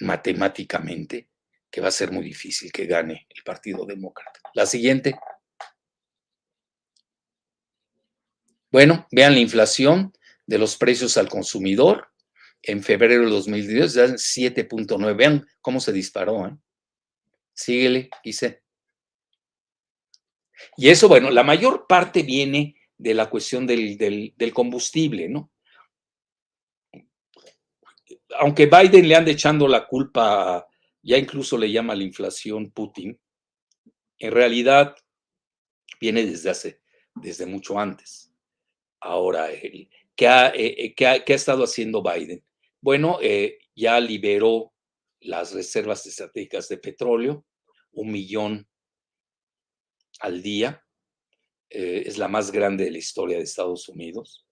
[0.01, 1.29] matemáticamente
[1.69, 4.39] que va a ser muy difícil que gane el Partido Demócrata.
[4.53, 5.15] La siguiente.
[8.71, 10.13] Bueno, vean la inflación
[10.47, 12.09] de los precios al consumidor
[12.63, 15.15] en febrero de 2010, ya 7.9.
[15.15, 16.47] Vean cómo se disparó.
[16.47, 16.57] ¿eh?
[17.53, 18.63] Síguele, dice.
[20.75, 25.51] Y eso, bueno, la mayor parte viene de la cuestión del, del, combustible, ¿no?
[28.39, 30.67] Aunque Biden le ande echando la culpa,
[31.01, 33.19] ya incluso le llama la inflación Putin,
[34.19, 34.95] en realidad
[35.99, 36.81] viene desde hace,
[37.15, 38.33] desde mucho antes.
[38.99, 39.47] Ahora,
[40.17, 42.43] ¿qué, ha, eh, eh, ha, estado haciendo Biden?
[42.81, 44.73] Bueno, eh, ya liberó
[45.21, 47.45] las reservas estratégicas de petróleo,
[47.91, 48.67] un millón
[50.19, 50.83] al día.
[51.69, 54.45] Eh, es la más grande de la historia de Estados Unidos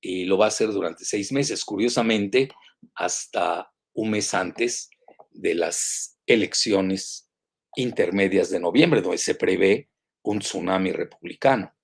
[0.00, 2.48] y lo va a hacer durante seis meses, curiosamente,
[2.94, 4.90] hasta un mes antes
[5.30, 7.30] de las elecciones
[7.76, 9.90] intermedias de noviembre, donde se prevé
[10.22, 11.74] un tsunami republicano.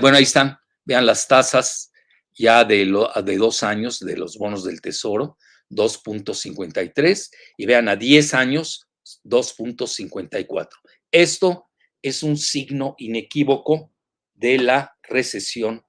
[0.00, 1.92] Bueno, ahí están, vean las tasas
[2.36, 2.86] ya de,
[3.24, 5.38] de dos años de los bonos del Tesoro,
[5.70, 8.88] 2.53, y vean a 10 años,
[9.24, 10.68] 2.54.
[11.10, 11.70] Esto
[12.02, 13.92] es un signo inequívoco
[14.34, 15.84] de la recesión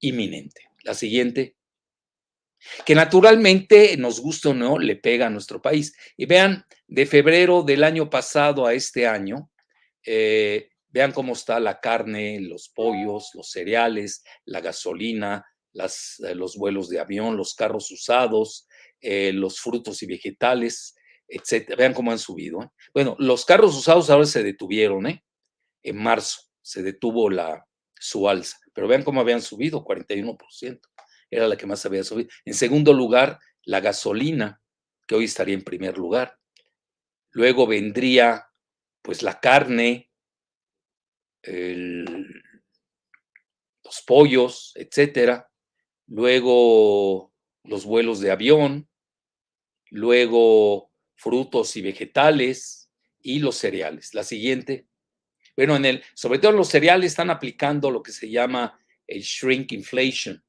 [0.00, 0.62] inminente.
[0.82, 1.56] La siguiente,
[2.84, 5.94] que naturalmente, nos gusta o no, le pega a nuestro país.
[6.16, 9.50] Y vean, de febrero del año pasado a este año,
[10.04, 15.44] eh, vean cómo está la carne, los pollos, los cereales, la gasolina,
[15.78, 18.66] eh, los vuelos de avión, los carros usados,
[19.00, 20.94] eh, los frutos y vegetales,
[21.28, 21.76] etc.
[21.76, 22.72] Vean cómo han subido.
[22.94, 25.24] Bueno, los carros usados ahora se detuvieron, ¿eh?
[25.82, 30.80] en marzo se detuvo la, su alza, pero vean cómo habían subido, 41%,
[31.30, 32.28] era la que más había subido.
[32.44, 34.60] En segundo lugar, la gasolina,
[35.06, 36.38] que hoy estaría en primer lugar.
[37.30, 38.46] Luego vendría
[39.02, 40.10] pues la carne,
[43.84, 45.48] los pollos, etcétera.
[46.06, 47.32] Luego
[47.64, 48.88] los vuelos de avión,
[49.90, 52.90] luego frutos y vegetales
[53.20, 54.14] y los cereales.
[54.14, 54.86] La siguiente.
[55.56, 59.72] Bueno, en el, sobre todo los cereales están aplicando lo que se llama el shrink
[59.72, 60.42] inflation.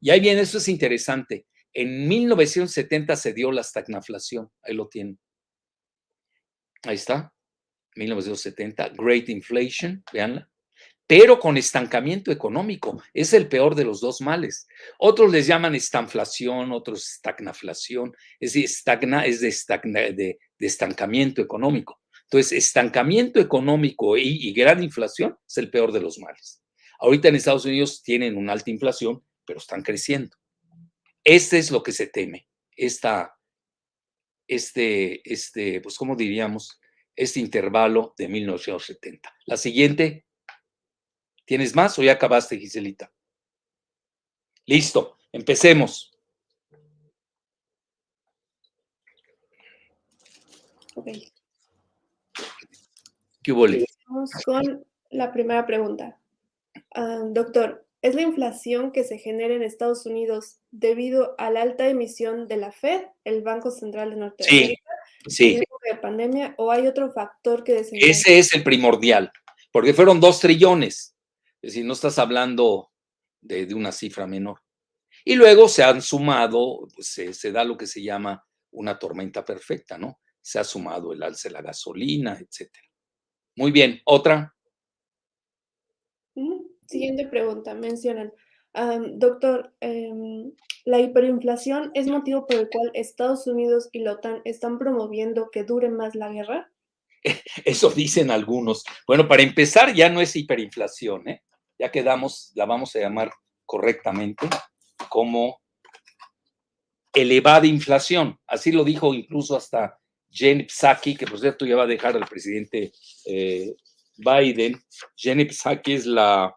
[0.00, 1.46] Y ahí viene, eso es interesante.
[1.72, 4.50] En 1970 se dio la estagnación.
[4.62, 5.18] Ahí lo tienen.
[6.84, 7.32] Ahí está.
[7.96, 10.48] 1970, Great Inflation, veanla.
[11.06, 13.02] Pero con estancamiento económico.
[13.14, 14.66] Es el peor de los dos males.
[14.98, 18.12] Otros les llaman estanflación, otros estagnaflación.
[18.40, 22.00] Es decir, estagna, es de, de estancamiento económico.
[22.26, 26.62] Entonces, estancamiento económico y, gran inflación es el peor de los males.
[26.98, 30.36] Ahorita en Estados Unidos tienen una alta inflación, pero están creciendo.
[31.22, 33.36] Este es lo que se teme, esta,
[34.48, 36.80] este, este, pues, ¿cómo diríamos?
[37.14, 39.32] Este intervalo de 1970.
[39.46, 40.25] La siguiente,
[41.46, 43.10] ¿tienes más o ya acabaste, Giselita?
[44.66, 46.12] Listo, empecemos.
[50.94, 51.32] Okay.
[54.08, 56.18] Vamos con la primera pregunta.
[56.94, 61.88] Ah, doctor, ¿es la inflación que se genera en Estados Unidos debido a la alta
[61.88, 64.90] emisión de la Fed, el Banco Central de Norteamérica,
[65.26, 65.60] sí, sí.
[65.90, 68.10] de pandemia, o hay otro factor que desencadena?
[68.10, 69.30] Ese es el primordial,
[69.70, 71.15] porque fueron dos trillones.
[71.66, 72.92] Es decir, no estás hablando
[73.40, 74.62] de, una cifra menor.
[75.24, 79.44] Y luego se han sumado, pues, se, se da lo que se llama una tormenta
[79.44, 80.20] perfecta, ¿no?
[80.40, 82.86] Se ha sumado el alce de la gasolina, etcétera.
[83.56, 84.54] Muy bien, otra.
[86.86, 88.32] Siguiente pregunta, mencionan.
[89.14, 90.52] doctor, em,
[90.84, 95.64] ¿la hiperinflación es motivo por el cual Estados Unidos y la OTAN están promoviendo que
[95.64, 96.70] dure más la guerra?
[97.64, 98.84] Eso dicen algunos.
[99.04, 101.42] Bueno, para empezar, ya no es hiperinflación, ¿eh?
[101.78, 103.30] Ya quedamos, la vamos a llamar
[103.64, 104.48] correctamente
[105.08, 105.60] como
[107.12, 108.38] elevada inflación.
[108.46, 109.98] Así lo dijo incluso hasta
[110.30, 112.92] Jenny Psaki, que por cierto ya va a dejar al presidente
[113.24, 113.74] eh,
[114.16, 114.80] Biden.
[115.16, 116.54] Jenny Psaki es la,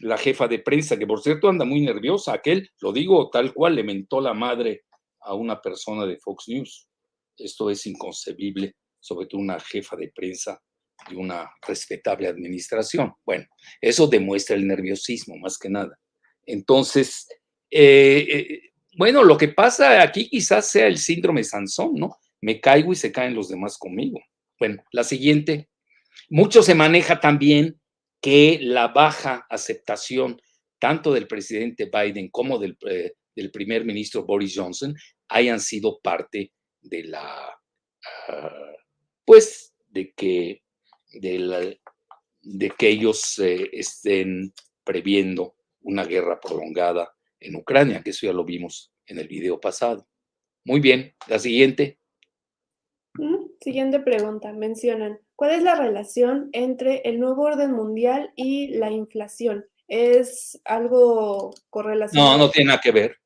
[0.00, 2.32] la jefa de prensa, que por cierto anda muy nerviosa.
[2.34, 4.84] Aquel, lo digo tal cual, le mentó la madre
[5.20, 6.88] a una persona de Fox News.
[7.36, 10.60] Esto es inconcebible, sobre todo una jefa de prensa
[11.08, 13.12] de una respetable administración.
[13.24, 13.46] Bueno,
[13.80, 15.98] eso demuestra el nerviosismo, más que nada.
[16.44, 17.28] Entonces,
[17.70, 18.60] eh, eh,
[18.96, 22.16] bueno, lo que pasa aquí quizás sea el síndrome Sansón, ¿no?
[22.40, 24.20] me caigo y se caen los demás conmigo.
[24.58, 25.68] Bueno, la siguiente.
[26.28, 27.80] Mucho se maneja también
[28.20, 30.40] que la baja aceptación
[30.78, 33.12] tanto del presidente Biden como del, eh,
[33.52, 34.94] primer ministro Boris Johnson
[35.28, 37.58] hayan sido parte de la,
[38.28, 38.76] ah,
[39.24, 40.62] pues, de que,
[41.12, 41.80] de,
[42.42, 44.52] de que ellos eh, estén
[44.84, 50.06] previendo una guerra prolongada en Ucrania, que eso ya lo vimos en el video pasado.
[50.64, 51.98] Muy bien, la siguiente.
[53.60, 54.52] Siguiente pregunta.
[54.52, 59.66] Mencionan, ¿cuál es la relación entre el nuevo orden mundial y la inflación?
[59.88, 62.38] ¿Es algo correlacionado?
[62.38, 63.16] No, no tiene nada que ver.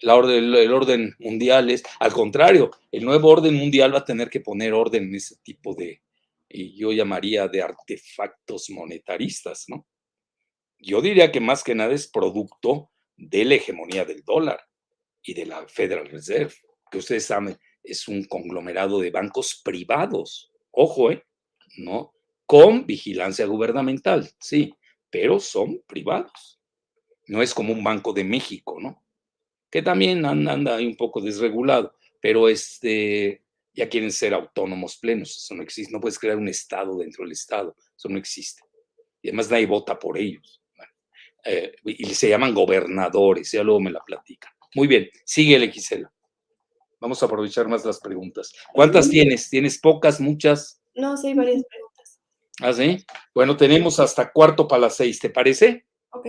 [0.00, 4.30] La orden, el orden mundial es, al contrario, el nuevo orden mundial va a tener
[4.30, 6.02] que poner orden en ese tipo de,
[6.48, 9.86] y yo llamaría de artefactos monetaristas, ¿no?
[10.78, 14.60] Yo diría que más que nada es producto de la hegemonía del dólar
[15.22, 16.54] y de la Federal Reserve,
[16.90, 20.52] que ustedes saben, es un conglomerado de bancos privados.
[20.70, 21.24] Ojo, ¿eh?
[21.78, 22.14] ¿No?
[22.46, 24.72] Con vigilancia gubernamental, sí,
[25.10, 26.60] pero son privados.
[27.26, 29.02] No es como un Banco de México, ¿no?
[29.70, 33.42] Que también anda, anda ahí un poco desregulado, pero este,
[33.74, 35.36] ya quieren ser autónomos plenos.
[35.36, 35.92] Eso no existe.
[35.92, 37.76] No puedes crear un Estado dentro del Estado.
[37.96, 38.62] Eso no existe.
[39.22, 40.62] Y además nadie vota por ellos.
[41.44, 44.52] Eh, y se llaman gobernadores, ya luego me la platican.
[44.74, 46.12] Muy bien, síguele, Gisela.
[47.00, 48.52] Vamos a aprovechar más las preguntas.
[48.72, 49.48] ¿Cuántas tienes?
[49.48, 50.82] ¿Tienes pocas, muchas?
[50.94, 52.20] No, sí, varias preguntas.
[52.60, 53.04] ¿Ah, sí?
[53.32, 55.86] Bueno, tenemos hasta cuarto para las seis, ¿te parece?
[56.10, 56.26] Ok.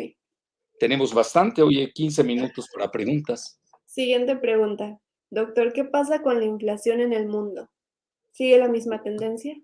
[0.80, 3.60] Tenemos bastante, oye, 15 minutos para preguntas.
[3.86, 5.00] Siguiente pregunta.
[5.30, 7.70] Doctor, ¿qué pasa con la inflación en el mundo?
[8.32, 9.56] ¿Sigue la misma tendencia?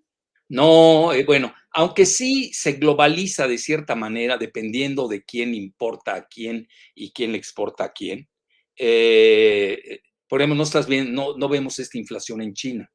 [0.47, 6.28] No, eh, bueno, aunque sí se globaliza de cierta manera dependiendo de quién importa a
[6.28, 8.28] quién y quién le exporta a quién.
[8.78, 12.91] Eh, por ejemplo, no, estás bien, no, no vemos esta inflación en China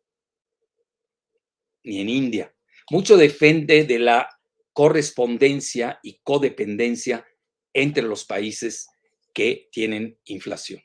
[1.85, 2.55] ni en India.
[2.91, 4.29] Mucho depende de la
[4.73, 7.25] correspondencia y codependencia
[7.73, 8.89] entre los países
[9.33, 10.83] que tienen inflación.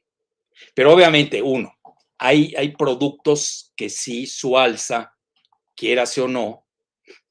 [0.74, 1.74] Pero obviamente, uno,
[2.18, 5.14] hay, hay productos que sí su alza,
[5.76, 6.68] quieras o no,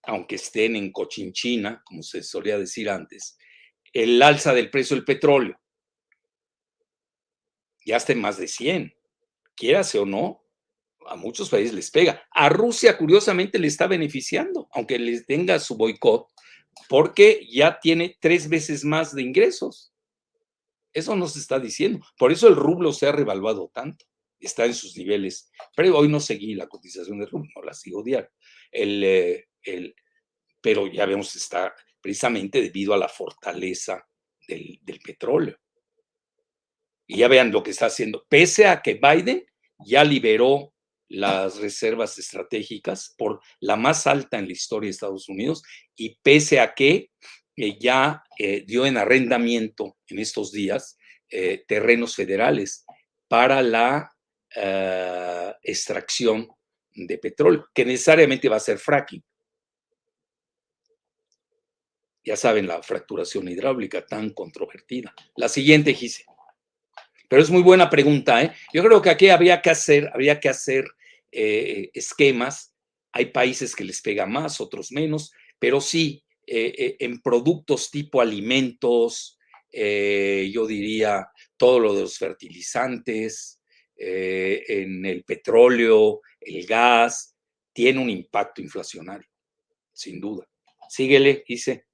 [0.03, 3.39] aunque estén en cochinchina, como se solía decir antes,
[3.93, 5.59] el alza del precio del petróleo
[7.85, 8.95] ya está en más de 100,
[9.55, 10.43] quieras o no,
[11.07, 12.27] a muchos países les pega.
[12.31, 16.29] A Rusia, curiosamente, le está beneficiando, aunque les tenga su boicot,
[16.89, 19.93] porque ya tiene tres veces más de ingresos.
[20.93, 22.05] Eso no se está diciendo.
[22.19, 24.05] Por eso el rublo se ha revaluado tanto.
[24.39, 25.51] Está en sus niveles.
[25.75, 28.31] Pero hoy no seguí la cotización del rublo, no la sigo diario.
[28.71, 29.95] El, eh, el,
[30.61, 34.07] pero ya vemos, está precisamente debido a la fortaleza
[34.47, 35.59] del, del petróleo.
[37.07, 38.25] Y ya vean lo que está haciendo.
[38.29, 39.45] Pese a que Biden
[39.87, 40.74] ya liberó
[41.15, 45.63] las reservas estratégicas por la más alta en la historia de Estados Unidos
[45.95, 47.11] y pese a que
[47.57, 50.99] eh, ya eh, dio en arrendamiento en estos días
[51.29, 52.85] eh, terrenos federales
[53.29, 54.11] para la
[55.65, 56.47] extracción
[56.95, 59.21] de petróleo, que necesariamente va a ser fracking.
[62.23, 65.13] Ya saben, la fracturación hidráulica tan controvertida.
[65.35, 66.25] La siguiente, Gise.
[67.29, 68.53] Pero es muy buena pregunta, ¿eh?
[68.73, 70.85] Yo creo que aquí habría que hacer, habría que hacer
[71.35, 72.75] eh, esquemas.
[73.13, 78.21] Hay países que les pega más, otros menos, pero sí, eh, eh, en productos tipo
[78.21, 79.39] alimentos,
[79.73, 83.61] yo diría todo lo de los fertilizantes,
[83.97, 87.37] en el petróleo, el gas,
[87.73, 89.29] tiene un impacto inflacionario,
[89.93, 90.49] sin duda.
[90.89, 91.87] Síguele, dice.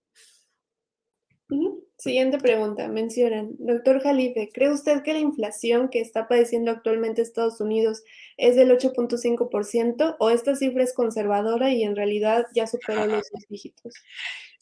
[2.00, 2.88] Siguiente pregunta.
[2.88, 8.02] Mencionan, doctor Jalife, ¿cree usted que la inflación que está padeciendo actualmente Estados Unidos
[8.38, 13.44] es del 8.5% o esta cifra es conservadora y en realidad ya superó los dos
[13.50, 13.92] dígitos?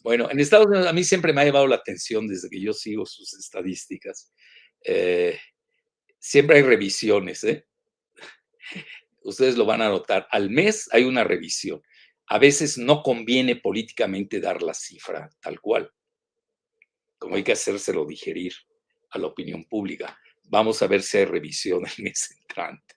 [0.03, 2.73] Bueno, en Estados Unidos a mí siempre me ha llevado la atención desde que yo
[2.73, 4.33] sigo sus estadísticas.
[4.83, 5.39] Eh,
[6.19, 7.69] siempre hay revisiones, ¿eh?
[9.23, 10.27] Ustedes lo van a notar.
[10.33, 11.81] Al mes hay una revisión.
[12.27, 15.93] A veces no conviene políticamente dar la cifra tal cual
[17.19, 18.53] como hay que hacérselo digerir
[19.11, 20.19] a la opinión pública.
[20.45, 22.95] Vamos a ver si hay revisión en ese entrante.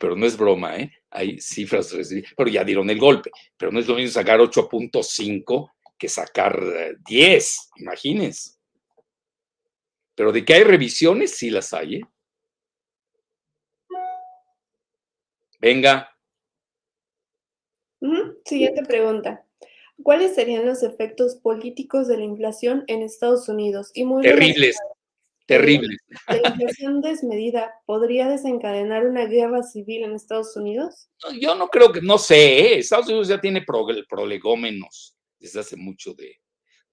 [0.00, 0.90] Pero no es broma, ¿eh?
[1.10, 1.94] Hay cifras,
[2.36, 3.30] pero ya dieron el golpe.
[3.56, 6.60] Pero no es lo mismo sacar 8.5 que sacar
[7.06, 8.52] 10, eh, imagínense.
[10.14, 12.02] Pero de que hay revisiones, sí las hay, ¿eh?
[15.60, 16.16] Venga.
[18.44, 19.44] Siguiente pregunta.
[20.02, 23.90] ¿Cuáles serían los efectos políticos de la inflación en Estados Unidos?
[23.94, 24.76] Y muy terribles,
[25.46, 25.98] terribles.
[26.28, 31.08] ¿La inflación desmedida podría desencadenar una guerra civil en Estados Unidos?
[31.40, 32.78] yo no creo que, no sé, ¿eh?
[32.78, 33.64] Estados Unidos ya tiene
[34.08, 36.36] prolegómenos desde hace mucho de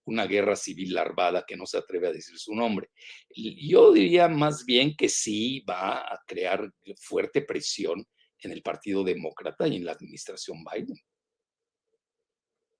[0.06, 2.90] una guerra civil larvada que no se atreve a decir su nombre.
[3.36, 8.06] Yo diría más bien que sí va a crear fuerte presión
[8.40, 10.98] en el Partido Demócrata y en la administración Biden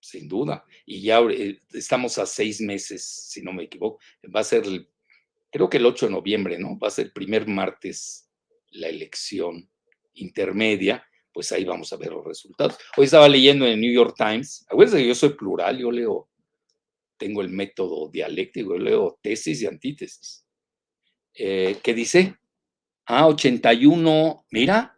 [0.06, 0.64] sin duda.
[0.86, 4.00] Y ya eh, estamos a seis meses, si no me equivoco.
[4.34, 4.64] Va a ser,
[5.52, 6.78] creo que el 8 de noviembre, ¿no?
[6.78, 8.30] Va a ser el primer martes
[8.72, 9.70] la elección
[10.14, 11.04] intermedia,
[11.34, 12.78] pues ahí vamos a ver los resultados.
[12.98, 16.30] Hoy estaba leyendo en el New York Times, acuérdense que yo soy plural, yo leo,
[17.18, 20.46] tengo el método dialéctico, yo leo tesis y antítesis.
[21.34, 22.38] Eh, ¿Qué dice?
[23.06, 24.98] Ah, 81, mira,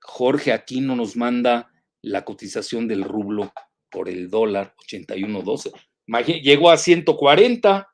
[0.00, 3.52] Jorge Aquino nos manda la cotización del rublo
[3.92, 5.72] por el dólar, 81.12.
[6.42, 7.88] Llegó a 140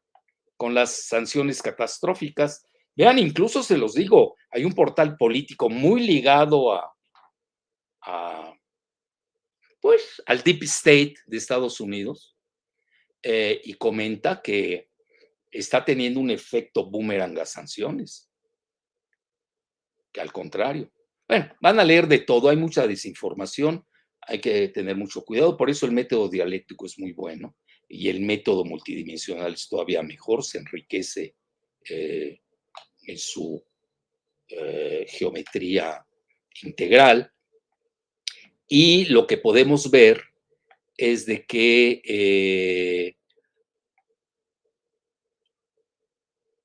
[0.57, 2.65] con las sanciones catastróficas.
[2.97, 6.95] Vean, incluso se los digo, hay un portal político muy ligado a,
[9.81, 12.37] pues, al Deep State de Estados Unidos
[13.23, 14.89] eh, y comenta que
[15.51, 18.31] está teniendo un efecto boomerang a sanciones.
[20.13, 20.91] Que al contrario.
[21.29, 23.87] Bueno, van a leer de todo, hay mucha desinformación,
[24.29, 27.57] hay que tener mucho cuidado, por eso el método dialéctico es muy bueno
[27.89, 31.35] y el método multidimensional es todavía mejor, se enriquece
[31.89, 32.39] eh,
[33.05, 33.65] en su
[34.49, 36.05] eh, geometría
[36.63, 37.33] integral.
[38.69, 40.23] Y lo que podemos ver
[40.99, 43.17] es de que eh,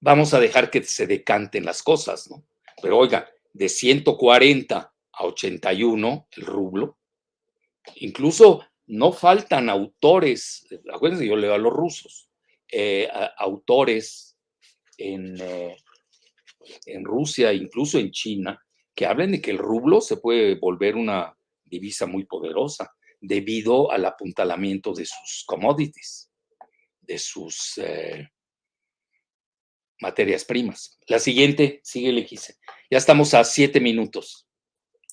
[0.02, 2.44] vamos a dejar que se decanten las cosas, ¿no?
[2.82, 6.98] Pero oiga, de 140 a 81 el rublo,
[7.96, 12.30] incluso no faltan autores, acuérdense, yo leo a los rusos,
[12.72, 13.08] eh,
[13.38, 14.36] autores
[14.98, 15.78] en, eh,
[16.86, 18.60] en Rusia, incluso en China,
[18.96, 24.06] que hablen de que el rublo se puede volver una divisa muy poderosa debido al
[24.06, 26.30] apuntalamiento de sus commodities,
[27.02, 28.30] de sus eh,
[30.00, 31.00] materias primas.
[31.08, 32.58] La siguiente, sigue, Gise.
[32.92, 34.48] Ya estamos a siete minutos.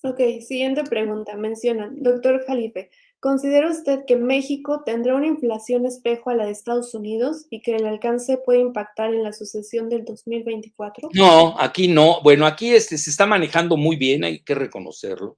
[0.02, 1.36] Ok, siguiente pregunta.
[1.36, 2.90] Mencionan, doctor Jalife,
[3.20, 7.76] ¿Considera usted que México tendrá una inflación espejo a la de Estados Unidos y que
[7.76, 11.10] el alcance puede impactar en la sucesión del 2024?
[11.12, 12.22] No, aquí no.
[12.22, 15.36] Bueno, aquí este, se está manejando muy bien, hay que reconocerlo.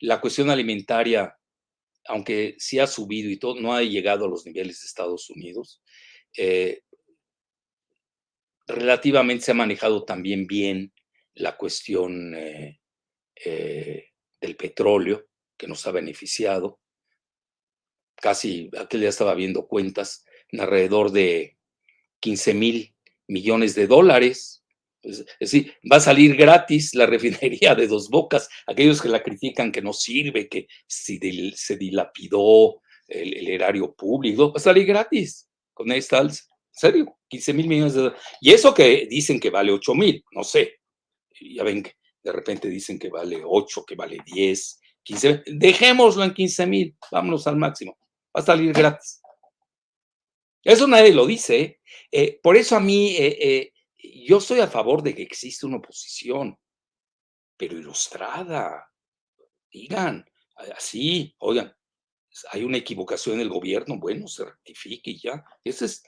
[0.00, 1.38] La cuestión alimentaria,
[2.08, 5.80] aunque sí ha subido y todo, no ha llegado a los niveles de Estados Unidos.
[6.36, 6.82] Eh,
[8.66, 10.92] relativamente se ha manejado también bien
[11.34, 12.79] la cuestión eh,
[13.44, 14.08] eh,
[14.40, 15.26] del petróleo,
[15.56, 16.80] que nos ha beneficiado
[18.20, 21.56] casi, aquel día estaba viendo cuentas, en alrededor de
[22.20, 22.94] 15 mil
[23.26, 24.64] millones de dólares.
[25.02, 28.48] Es decir, va a salir gratis la refinería de dos bocas.
[28.66, 34.60] Aquellos que la critican que no sirve, que se dilapidó el, erario público, va a
[34.60, 36.44] salir gratis con esta alza.
[36.74, 38.22] En serio, 15 mil millones de dólares.
[38.40, 40.80] Y eso que dicen que vale 8 mil, no sé.
[41.40, 41.92] Ya ven que
[42.22, 45.42] de repente dicen que vale 8, que vale 10, 15.
[45.46, 47.96] Dejémoslo en 15 mil, vámonos al máximo
[48.36, 49.22] va a salir gratis.
[50.62, 51.60] Eso nadie lo dice.
[51.60, 51.80] ¿eh?
[52.10, 53.72] Eh, por eso a mí, eh,
[54.26, 56.58] yo estoy a favor de que existe una oposición,
[57.56, 58.86] pero ilustrada.
[59.72, 60.24] Digan,
[60.76, 61.74] así, oigan,
[62.52, 65.44] hay una equivocación en el gobierno, bueno, se rectifique y ya.
[65.64, 66.02] Eso es,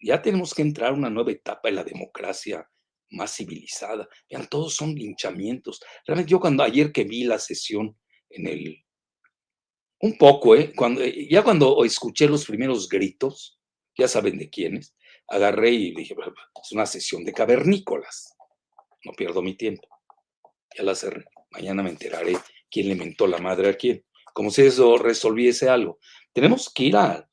[0.00, 2.68] ya tenemos que entrar a una nueva etapa en la democracia
[3.10, 4.08] más civilizada.
[4.28, 5.80] Vean, todos son linchamientos.
[6.06, 7.96] Realmente yo cuando ayer que vi la sesión
[8.30, 8.84] en el
[10.02, 10.72] un poco, ¿eh?
[10.74, 13.58] Cuando, eh, ya cuando escuché los primeros gritos,
[13.96, 14.94] ya saben de quiénes,
[15.28, 16.14] agarré y dije,
[16.62, 18.34] es una sesión de cavernícolas.
[19.04, 19.86] No pierdo mi tiempo.
[20.76, 21.24] Ya la cerré.
[21.50, 22.36] Mañana me enteraré
[22.70, 24.04] quién le mentó la madre a quién.
[24.32, 25.98] Como si eso resolviese algo.
[26.32, 27.28] Tenemos que ir a.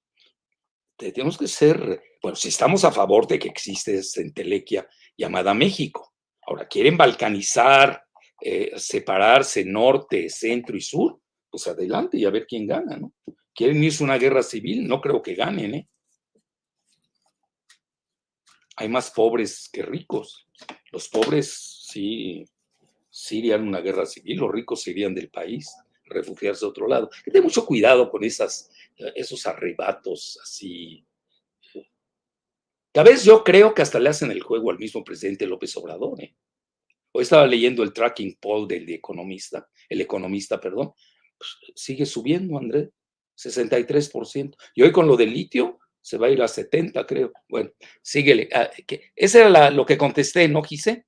[0.98, 2.02] Tenemos que ser.
[2.22, 6.14] Bueno, si estamos a favor de que existe esta entelequia llamada México.
[6.46, 8.04] Ahora, quieren balcanizar,
[8.40, 13.14] eh, separarse norte, centro y sur pues adelante y a ver quién gana, ¿no?
[13.54, 15.90] Quieren irse a una guerra civil, no creo que ganen, ¿eh?
[18.76, 20.48] Hay más pobres que ricos.
[20.92, 22.46] Los pobres sí,
[23.10, 25.74] sí irían una guerra civil, los ricos se irían del país,
[26.06, 27.10] refugiarse a otro lado.
[27.34, 28.70] Hay mucho cuidado con esas,
[29.16, 31.04] esos arrebatos así.
[32.98, 36.22] A veces yo creo que hasta le hacen el juego al mismo presidente López Obrador.
[36.22, 36.36] ¿eh?
[37.12, 40.94] Hoy estaba leyendo el tracking poll del economista, el economista, perdón,
[41.38, 42.90] pues, sigue subiendo, Andrés,
[43.38, 44.56] 63%.
[44.74, 47.32] Y hoy con lo del litio se va a ir a 70, creo.
[47.48, 47.70] Bueno,
[48.02, 48.50] síguele.
[48.52, 48.70] Ah,
[49.16, 51.06] ese era lo que contesté, ¿no, quise?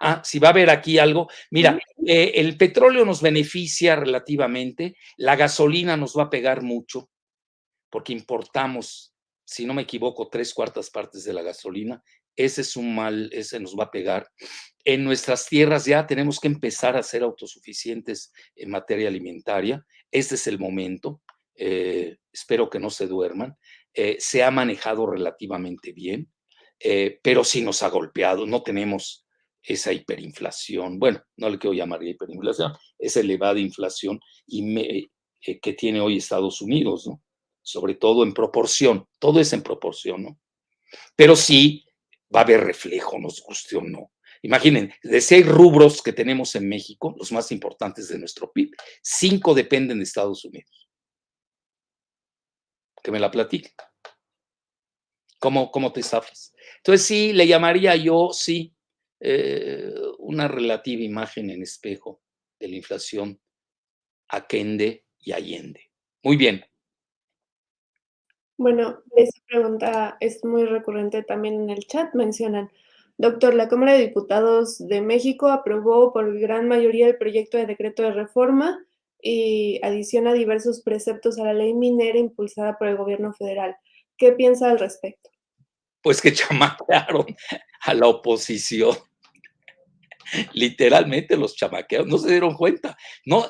[0.00, 1.28] Ah, si va a haber aquí algo.
[1.50, 7.08] Mira, eh, el petróleo nos beneficia relativamente, la gasolina nos va a pegar mucho,
[7.88, 9.11] porque importamos,
[9.52, 12.02] si no me equivoco, tres cuartas partes de la gasolina.
[12.34, 14.26] Ese es un mal, ese nos va a pegar
[14.84, 19.84] en nuestras tierras ya tenemos que empezar a ser autosuficientes en materia alimentaria.
[20.10, 21.22] Este es el momento.
[21.54, 23.56] Eh, espero que no se duerman.
[23.94, 26.32] Eh, se ha manejado relativamente bien,
[26.80, 28.46] eh, pero sí nos ha golpeado.
[28.46, 29.26] No tenemos
[29.62, 35.08] esa hiperinflación, bueno, no le quiero llamar hiperinflación, esa elevada inflación y
[35.40, 37.22] que tiene hoy Estados Unidos, ¿no?
[37.62, 40.40] Sobre todo en proporción, todo es en proporción, ¿no?
[41.16, 41.86] Pero sí
[42.34, 44.12] va a haber reflejo, nos guste o no.
[44.42, 49.54] Imaginen, de seis rubros que tenemos en México, los más importantes de nuestro PIB, cinco
[49.54, 50.90] dependen de Estados Unidos.
[53.02, 53.72] Que me la platique.
[55.38, 56.52] ¿Cómo, cómo te zafas?
[56.78, 58.74] Entonces sí, le llamaría yo, sí,
[59.20, 62.20] eh, una relativa imagen en espejo
[62.58, 63.40] de la inflación
[64.28, 64.46] a
[65.20, 65.90] y Allende.
[66.22, 66.64] Muy bien.
[68.62, 72.14] Bueno, esa pregunta es muy recurrente también en el chat.
[72.14, 72.70] Mencionan,
[73.18, 78.04] doctor, la Cámara de Diputados de México aprobó por gran mayoría el proyecto de decreto
[78.04, 78.78] de reforma
[79.20, 83.74] y adiciona diversos preceptos a la ley minera impulsada por el gobierno federal.
[84.16, 85.30] ¿Qué piensa al respecto?
[86.00, 87.26] Pues que chamaquearon
[87.80, 88.96] a la oposición
[90.52, 92.96] literalmente los chamaqueos, no se dieron cuenta.
[93.26, 93.44] No,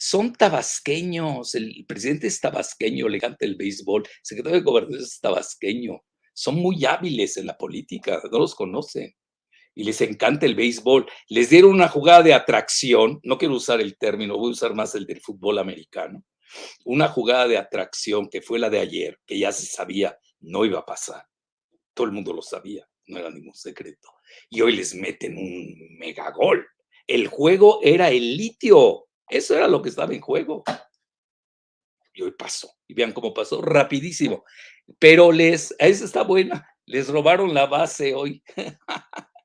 [0.00, 6.00] son tabasqueños, el presidente es tabasqueño, elegante del béisbol, el secretario de gobernación es tabasqueño,
[6.32, 9.14] son muy hábiles en la política, no los conocen
[9.74, 11.06] y les encanta el béisbol.
[11.28, 14.94] Les dieron una jugada de atracción, no quiero usar el término, voy a usar más
[14.94, 16.24] el del fútbol americano,
[16.84, 20.78] una jugada de atracción que fue la de ayer, que ya se sabía no iba
[20.78, 21.26] a pasar.
[21.92, 24.08] Todo el mundo lo sabía, no era ningún secreto
[24.48, 26.66] y hoy les meten un megagol.
[27.06, 30.64] El juego era el litio, eso era lo que estaba en juego.
[32.12, 34.44] Y hoy pasó, y vean cómo pasó, rapidísimo.
[34.98, 38.42] Pero les, esa está buena, les robaron la base hoy.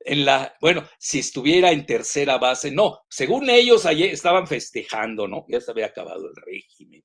[0.00, 5.44] en la, bueno, si estuviera en tercera base, no, según ellos ayer estaban festejando, ¿no?
[5.48, 7.02] Ya se había acabado el régimen.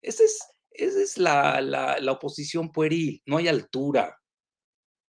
[0.00, 0.38] Esa es,
[0.70, 4.18] esa es la, la, la oposición pueril, no hay altura.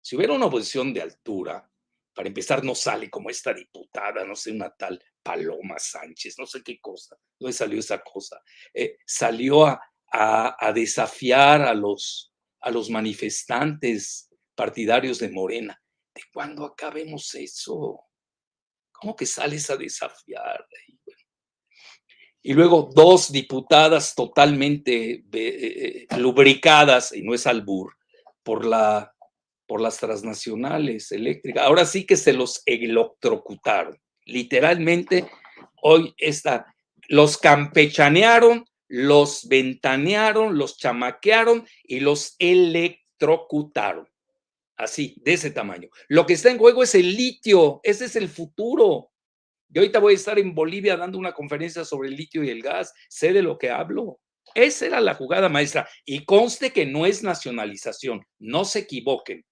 [0.02, 1.70] Si hubiera una oposición de altura,
[2.14, 6.64] para empezar, no sale como esta diputada, no sé, una tal Paloma Sánchez, no sé
[6.64, 8.42] qué cosa, no salió esa cosa.
[8.74, 12.32] Eh, salió a, desafiar a los,
[12.90, 15.82] manifestantes partidarios de Morena.
[16.16, 18.06] ¿De cuándo acabemos eso?
[18.94, 20.66] ¿Cómo que sales a desafiar?
[22.42, 27.98] Y luego dos diputadas totalmente eh, eh, lubricadas, y no es albur,
[28.44, 28.66] por
[29.66, 31.66] por las transnacionales eléctricas.
[31.66, 34.00] Ahora sí que se los electrocutaron.
[34.28, 35.26] Literalmente,
[35.82, 36.76] hoy está,
[37.08, 44.08] los campechanearon, los ventanearon, los chamaquearon y los electrocutaron.
[44.76, 45.90] Así, de ese tamaño.
[46.08, 49.12] Lo que está en juego es el litio, ese es el futuro.
[49.70, 52.62] Yo ahorita voy a estar en Bolivia dando una conferencia sobre el litio y el
[52.62, 54.20] gas, sé de lo que hablo.
[54.54, 55.90] Esa era la jugada maestra.
[56.06, 59.46] Y conste que no es nacionalización, no se equivoquen.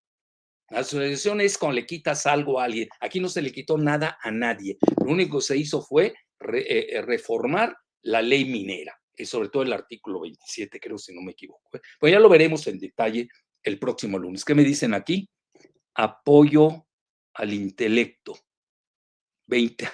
[0.69, 2.89] La nacionalización es cuando le quitas algo a alguien.
[2.99, 4.77] Aquí no se le quitó nada a nadie.
[5.03, 9.63] Lo único que se hizo fue eh, eh, reformar la ley minera, y sobre todo
[9.63, 11.77] el artículo 27, creo, si no me equivoco.
[11.77, 11.81] ¿eh?
[11.99, 13.29] Pues ya lo veremos en detalle
[13.63, 14.43] el próximo lunes.
[14.43, 15.29] ¿Qué me dicen aquí?
[15.93, 16.87] Apoyo
[17.33, 18.35] al intelecto.
[19.47, 19.87] 20,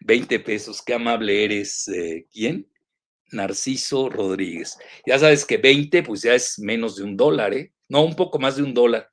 [0.00, 1.88] 20 pesos, qué amable eres.
[2.32, 2.68] ¿Quién?
[3.32, 4.76] Narciso Rodríguez.
[5.06, 7.72] Ya sabes que 20, pues ya es menos de un dólar, ¿eh?
[7.88, 9.10] No, un poco más de un dólar.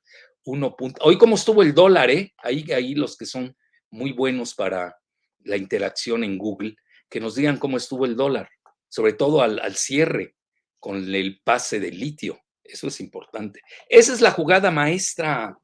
[1.00, 2.32] Hoy cómo estuvo el dólar, ¿eh?
[2.38, 3.54] Ahí, ahí los que son
[3.90, 4.96] muy buenos para
[5.44, 6.76] la interacción en Google,
[7.10, 8.48] que nos digan cómo estuvo el dólar,
[8.88, 10.36] sobre todo al, al cierre
[10.78, 12.40] con el pase de litio.
[12.64, 13.60] Eso es importante.
[13.88, 15.58] Esa es la jugada maestra.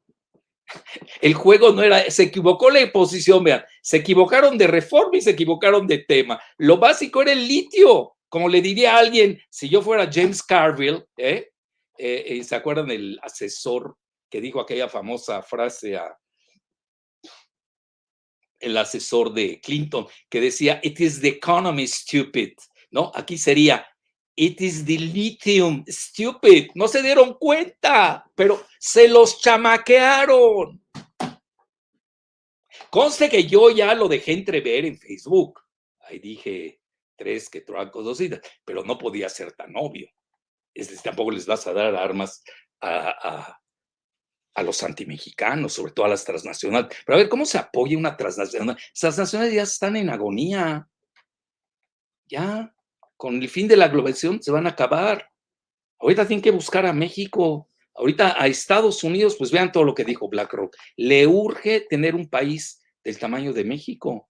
[1.21, 5.31] El juego no era, se equivocó la posición, vean, se equivocaron de reforma y se
[5.31, 6.41] equivocaron de tema.
[6.59, 11.05] Lo básico era el litio, como le diría a alguien, si yo fuera James Carville,
[11.17, 11.51] ¿eh?
[11.97, 13.97] Eh, eh, ¿se acuerdan del asesor
[14.35, 16.19] que dijo aquella famosa frase a
[18.59, 22.55] el asesor de Clinton, que decía, it is the economy stupid,
[22.91, 23.13] ¿no?
[23.15, 23.87] Aquí sería,
[24.35, 26.71] it is the lithium stupid.
[26.75, 30.85] No se dieron cuenta, pero se los chamaquearon.
[32.91, 35.61] Conste que yo ya lo dejé entrever en Facebook.
[36.01, 36.81] Ahí dije
[37.15, 38.19] tres que troncos, dos
[38.65, 40.09] pero no podía ser tan obvio.
[40.75, 42.43] Es tampoco les vas a dar armas
[42.81, 43.61] a
[44.63, 46.97] los antimexicanos, sobre todo a las transnacionales.
[47.05, 48.77] Pero a ver, ¿cómo se apoya una transnacional?
[48.77, 50.89] Las transnacionales ya están en agonía.
[52.27, 52.75] Ya,
[53.17, 55.31] con el fin de la globalización se van a acabar.
[55.99, 57.69] Ahorita tienen que buscar a México.
[57.95, 60.77] Ahorita a Estados Unidos, pues vean todo lo que dijo BlackRock.
[60.97, 64.29] Le urge tener un país del tamaño de México.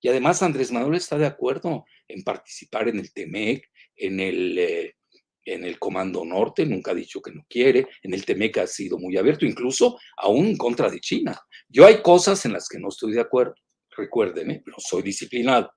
[0.00, 4.96] Y además Andrés Manuel está de acuerdo en participar en el TEMEC, en el eh,
[5.44, 8.98] en el Comando Norte, nunca ha dicho que no quiere, en el Temeca ha sido
[8.98, 11.38] muy abierto, incluso aún en contra de China.
[11.68, 13.54] Yo hay cosas en las que no estoy de acuerdo,
[13.96, 14.62] recuerden, ¿eh?
[14.64, 15.70] pero soy disciplinado,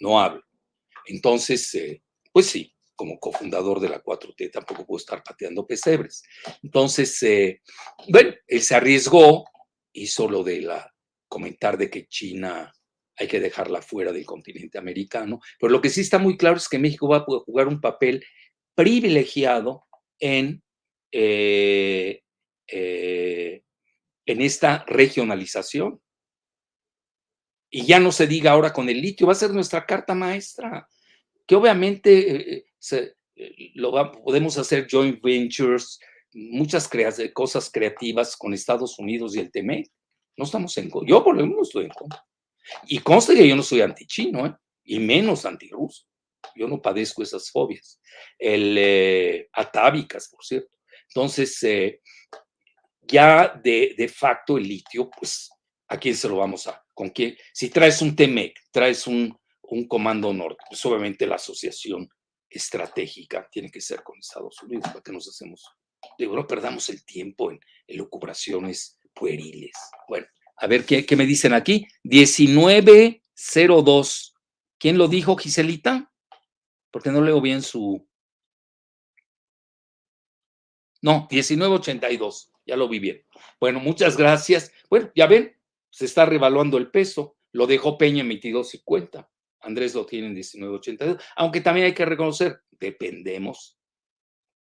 [0.00, 0.42] no hablo.
[1.06, 6.22] Entonces, eh, pues sí, como cofundador de la 4T tampoco puedo estar pateando pesebres.
[6.62, 7.60] Entonces, eh,
[8.08, 9.44] bueno, él se arriesgó,
[9.92, 10.92] hizo lo de la
[11.28, 12.72] comentar de que China
[13.16, 16.68] hay que dejarla fuera del continente americano, pero lo que sí está muy claro es
[16.68, 18.24] que México va a jugar un papel
[18.74, 19.86] privilegiado
[20.18, 20.62] en,
[21.10, 22.22] eh,
[22.66, 23.62] eh,
[24.26, 26.00] en esta regionalización.
[27.70, 30.86] Y ya no se diga ahora con el litio, va a ser nuestra carta maestra,
[31.46, 33.14] que obviamente eh,
[33.74, 35.98] lo podemos hacer joint ventures,
[36.34, 36.88] muchas
[37.32, 39.84] cosas creativas con Estados Unidos y el TME.
[40.36, 42.24] No estamos en Yo por lo menos estoy en contra.
[42.86, 44.54] Y conste que yo no soy antichino, ¿eh?
[44.84, 46.04] y menos antirruso.
[46.54, 48.00] Yo no padezco esas fobias.
[48.38, 50.78] El eh, atávicas, por cierto.
[51.08, 52.00] Entonces, eh,
[53.02, 55.50] ya de, de, facto el litio, pues,
[55.88, 56.82] ¿a quién se lo vamos a?
[56.94, 57.36] ¿Con quién?
[57.52, 62.08] Si traes un TEMEC, traes un, un comando norte, pues obviamente la asociación
[62.48, 64.86] estratégica tiene que ser con Estados Unidos.
[64.86, 65.66] ¿Para qué nos hacemos?
[66.18, 69.72] Digo, no perdamos el tiempo en, en lucubraciones pueriles.
[70.08, 70.26] Bueno,
[70.56, 71.88] a ver qué, me dicen aquí.
[72.04, 74.34] 1902.
[74.78, 76.11] ¿Quién lo dijo, Giselita?
[76.92, 78.06] Porque no leo bien su.
[81.00, 82.52] No, 1982.
[82.64, 83.24] Ya lo vi bien.
[83.58, 84.72] Bueno, muchas gracias.
[84.88, 85.56] Bueno, ya ven,
[85.90, 87.36] se está revaluando el peso.
[87.50, 89.28] Lo dejó Peña en 22.50.
[89.62, 91.20] Andrés lo tiene en 19.82.
[91.36, 93.78] Aunque también hay que reconocer, dependemos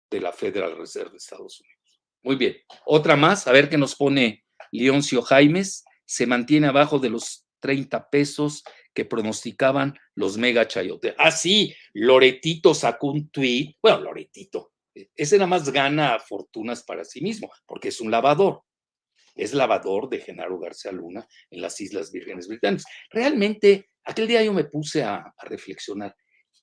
[0.10, 2.02] de la Federal Reserve de Estados Unidos.
[2.24, 2.56] Muy bien.
[2.86, 8.10] Otra más, a ver qué nos pone Leoncio Jaimes se mantiene abajo de los 30
[8.10, 8.64] pesos
[9.00, 11.16] que pronosticaban los mega chayotes.
[11.18, 13.78] Ah, sí, Loretito sacó un tweet.
[13.82, 18.64] Bueno, Loretito, e, ese nada más gana fortunas para sí mismo, porque es un lavador.
[19.36, 22.84] Es lavador de Genaro García Luna en las Islas Vírgenes Británicas.
[23.10, 26.14] Realmente, aquel día yo me puse a, a reflexionar.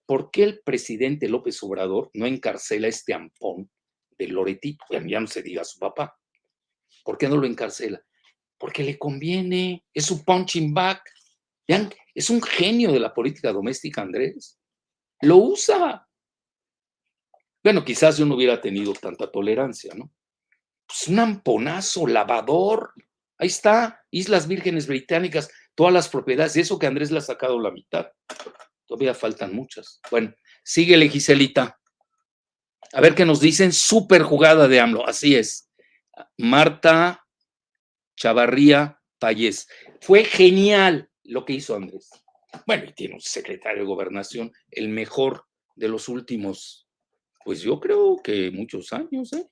[0.04, 3.70] ¿Por qué el presidente López Obrador no encarcela este ampón
[4.18, 4.84] de Loretito?
[4.90, 6.14] Ya no se diga a su papá.
[7.02, 8.04] ¿Por qué no lo encarcela?
[8.58, 11.02] porque le conviene, es su punching back.
[11.68, 14.58] Vean, es un genio de la política doméstica, Andrés.
[15.20, 16.08] Lo usa.
[17.62, 20.10] Bueno, quizás yo no hubiera tenido tanta tolerancia, ¿no?
[20.86, 22.94] Pues un amponazo, lavador.
[23.36, 27.70] Ahí está, Islas Vírgenes Británicas, todas las propiedades, eso que Andrés le ha sacado la
[27.70, 28.06] mitad.
[28.86, 30.00] Todavía faltan muchas.
[30.10, 31.78] Bueno, sigue Giselita.
[32.94, 33.74] A ver qué nos dicen.
[33.74, 35.68] Súper jugada de AMLO, así es.
[36.38, 37.26] Marta
[38.16, 39.68] Chavarría Payés.
[40.00, 42.10] Fue genial lo que hizo Andrés.
[42.66, 46.88] Bueno, y tiene un secretario de gobernación, el mejor de los últimos,
[47.44, 49.46] pues yo creo que muchos años, ¿eh?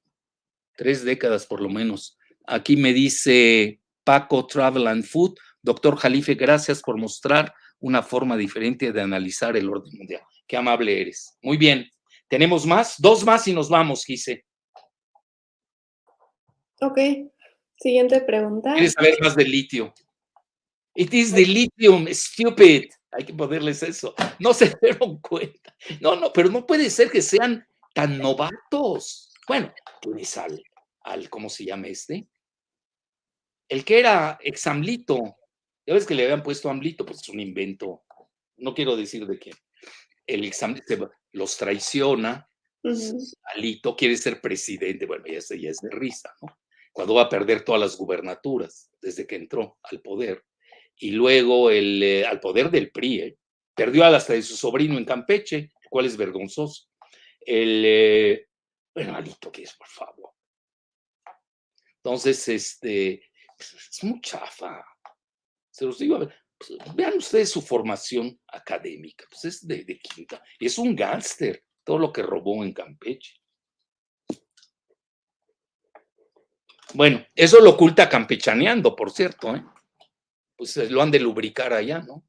[0.77, 2.19] tres décadas por lo menos.
[2.47, 8.93] Aquí me dice Paco Travel and Food, doctor Jalife, gracias por mostrar una forma diferente
[8.93, 10.23] de analizar el orden mundial.
[10.47, 11.37] Qué amable eres.
[11.43, 11.89] Muy bien.
[12.29, 12.97] ¿Tenemos más?
[12.99, 14.45] Dos más y nos vamos, Gise.
[16.81, 16.99] Ok.
[17.79, 18.73] Siguiente pregunta.
[18.73, 19.93] ¿Quieres saber más del litio?
[20.95, 22.91] It is the lithium, stupid.
[23.11, 24.15] Hay que ponerles eso.
[24.39, 25.75] No se dieron cuenta.
[26.01, 29.33] No, no, pero no puede ser que sean tan novatos.
[29.47, 30.63] Bueno, tienes al,
[31.03, 32.27] al, ¿cómo se llama este?
[33.69, 35.37] El que era examlito.
[35.87, 38.05] Ya ves que le habían puesto amlito, pues es un invento.
[38.57, 39.51] No quiero decir de qué.
[40.27, 42.49] El examlito los traiciona.
[43.55, 45.07] Alito quiere ser presidente.
[45.07, 46.59] Bueno, ya, ya es de risa, ¿no?
[46.95, 50.45] cuando va a perder todas las gubernaturas desde que entró al poder.
[50.99, 53.39] Y luego el, eh, al poder del PRI, ¿eh?
[53.75, 56.87] perdió hasta de su sobrino en Campeche, el cual es vergonzoso.
[57.41, 58.49] El, eh,
[58.95, 60.31] bueno, Alito, ¿qué es, por favor?
[61.97, 64.85] Entonces, este, es muy chafa.
[65.71, 70.43] Se los digo, pues, vean ustedes su formación académica, pues es de, de quinta.
[70.59, 73.35] Es un gángster, todo lo que robó en Campeche.
[76.95, 79.65] Bueno, eso lo oculta campechaneando, por cierto, ¿eh?
[80.57, 82.25] Pues eh, lo han de lubricar allá, ¿no?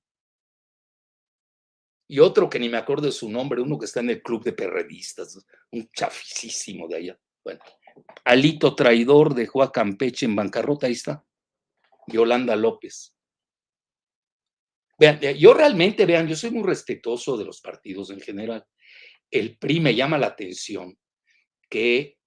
[2.07, 4.43] Y otro que ni me acuerdo de su nombre, uno que está en el club
[4.43, 7.19] de perredistas, un chafisísimo de allá.
[7.43, 7.59] Bueno,
[8.23, 11.25] Alito traidor dejó a Campeche en bancarrota, ahí está.
[12.07, 13.15] Yolanda López.
[14.97, 18.65] Vean, eh, yo realmente, vean, yo soy muy respetuoso de los partidos en general.
[19.29, 20.97] El PRI me llama la atención
[21.69, 22.17] que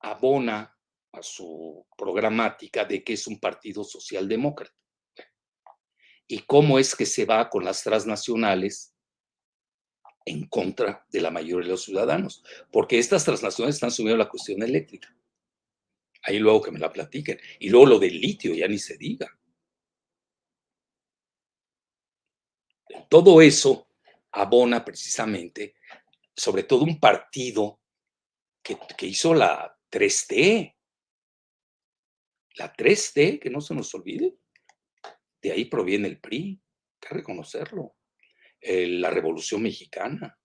[0.00, 0.76] abona
[1.12, 4.74] a su programática de que es un partido socialdemócrata.
[6.28, 8.94] Y cómo es que se va con las transnacionales
[10.24, 14.62] en contra de la mayoría de los ciudadanos, porque estas transnacionales están subiendo la cuestión
[14.62, 15.14] eléctrica.
[16.22, 17.38] Ahí luego que me la platiquen.
[17.58, 19.36] Y luego lo del litio, ya ni se diga.
[23.08, 23.88] Todo eso
[24.30, 25.74] abona precisamente,
[26.34, 27.80] sobre todo un partido
[28.62, 30.76] que, que hizo la 3T.
[32.54, 34.36] La 3T, que no se nos olvide.
[35.42, 36.60] De ahí proviene el PRI, hay
[37.00, 37.96] que reconocerlo.
[38.60, 40.38] la Revolución Mexicana.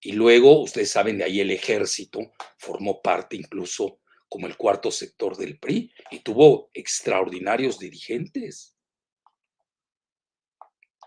[0.00, 2.20] Y luego, ustedes saben, de ahí el ejército
[2.58, 8.76] formó parte incluso como el cuarto sector del PRI y tuvo extraordinarios dirigentes.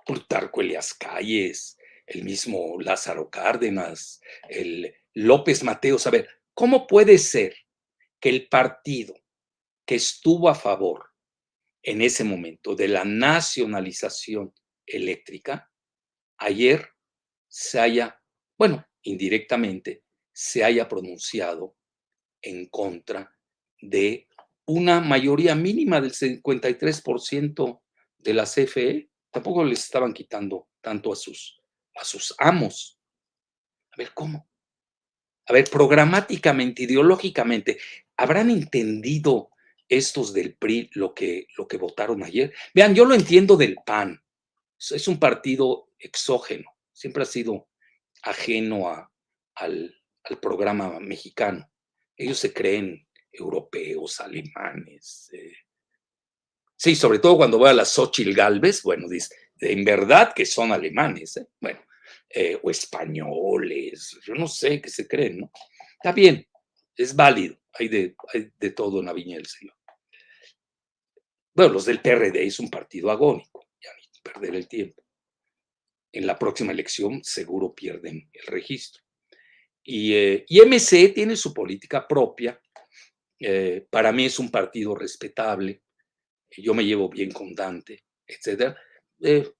[0.05, 6.07] Plutarco Elias Calles, el mismo Lázaro Cárdenas, el López Mateos.
[6.07, 7.55] A ver, ¿cómo puede ser
[8.19, 9.13] que el partido
[9.85, 11.08] que estuvo a favor
[11.83, 14.53] en ese momento de la nacionalización
[14.85, 15.71] eléctrica,
[16.37, 16.89] ayer
[17.47, 18.21] se haya,
[18.57, 21.75] bueno, indirectamente se haya pronunciado
[22.41, 23.35] en contra
[23.81, 24.27] de
[24.65, 27.81] una mayoría mínima del 53%
[28.17, 29.09] de la CFE.
[29.31, 31.61] Tampoco les estaban quitando tanto a sus,
[31.95, 32.99] a sus amos.
[33.91, 34.47] A ver, ¿cómo?
[35.47, 37.79] A ver, programáticamente, ideológicamente,
[38.15, 39.49] ¿habrán entendido
[39.89, 42.53] estos del PRI lo que, lo que votaron ayer?
[42.73, 44.21] Vean, yo lo entiendo del PAN.
[44.77, 46.71] Es un partido exógeno.
[46.93, 47.67] Siempre ha sido
[48.21, 49.09] ajeno
[49.55, 49.95] al,
[50.41, 51.69] programa mexicano.
[52.15, 55.29] Ellos se creen europeos, alemanes.
[55.33, 55.53] Eh.
[56.75, 60.71] Sí, sobre todo cuando voy a la Xochitl Galvez, bueno, dice, en verdad que son
[60.71, 61.47] alemanes, ¿eh?
[61.59, 61.79] bueno,
[62.29, 65.51] eh, o españoles, yo no sé qué se creen, ¿no?
[65.93, 66.47] Está bien,
[66.95, 69.75] es válido, hay de, hay de todo en la Viña del Señor.
[71.59, 75.03] Bueno, los del PRD es un partido agónico, ya ni perder el tiempo
[76.13, 79.03] en la próxima elección seguro pierden el registro.
[79.83, 82.57] Y, eh, MC tiene su política propia.
[83.37, 85.83] Eh, para mí es un partido respetable.
[86.49, 88.73] Yo me llevo bien con Dante, etc.
[89.21, 89.51] Eh,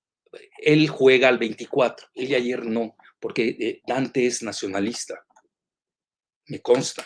[0.59, 5.21] él juega al 24, él ayer no, porque Dante es nacionalista.
[6.45, 7.05] Me consta.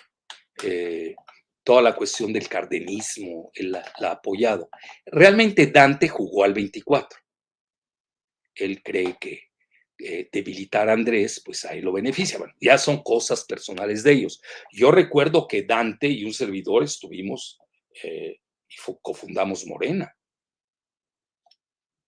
[1.63, 4.69] Toda la cuestión del cardenismo, él la ha apoyado.
[5.05, 7.23] Realmente Dante jugó al 24
[8.55, 9.51] él cree que
[9.99, 12.37] eh, debilitar a Andrés, pues ahí lo beneficia.
[12.37, 14.41] Bueno, ya son cosas personales de ellos.
[14.71, 17.59] Yo recuerdo que Dante y un servidor estuvimos
[18.03, 20.15] eh, y cofundamos Morena.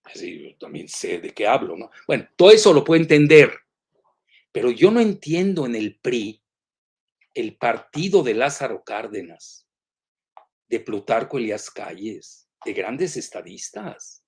[0.04, 1.90] Así, yo también sé de qué hablo, ¿no?
[2.08, 3.52] Bueno, todo eso lo puedo entender,
[4.52, 6.44] pero yo no entiendo en el PRI
[7.36, 9.68] el partido de Lázaro Cárdenas,
[10.68, 14.26] de Plutarco Elías Calles, de grandes estadistas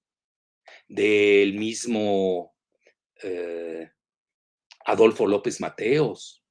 [0.88, 2.54] del mismo
[3.24, 3.90] eh,
[4.86, 6.44] Adolfo López Mateos,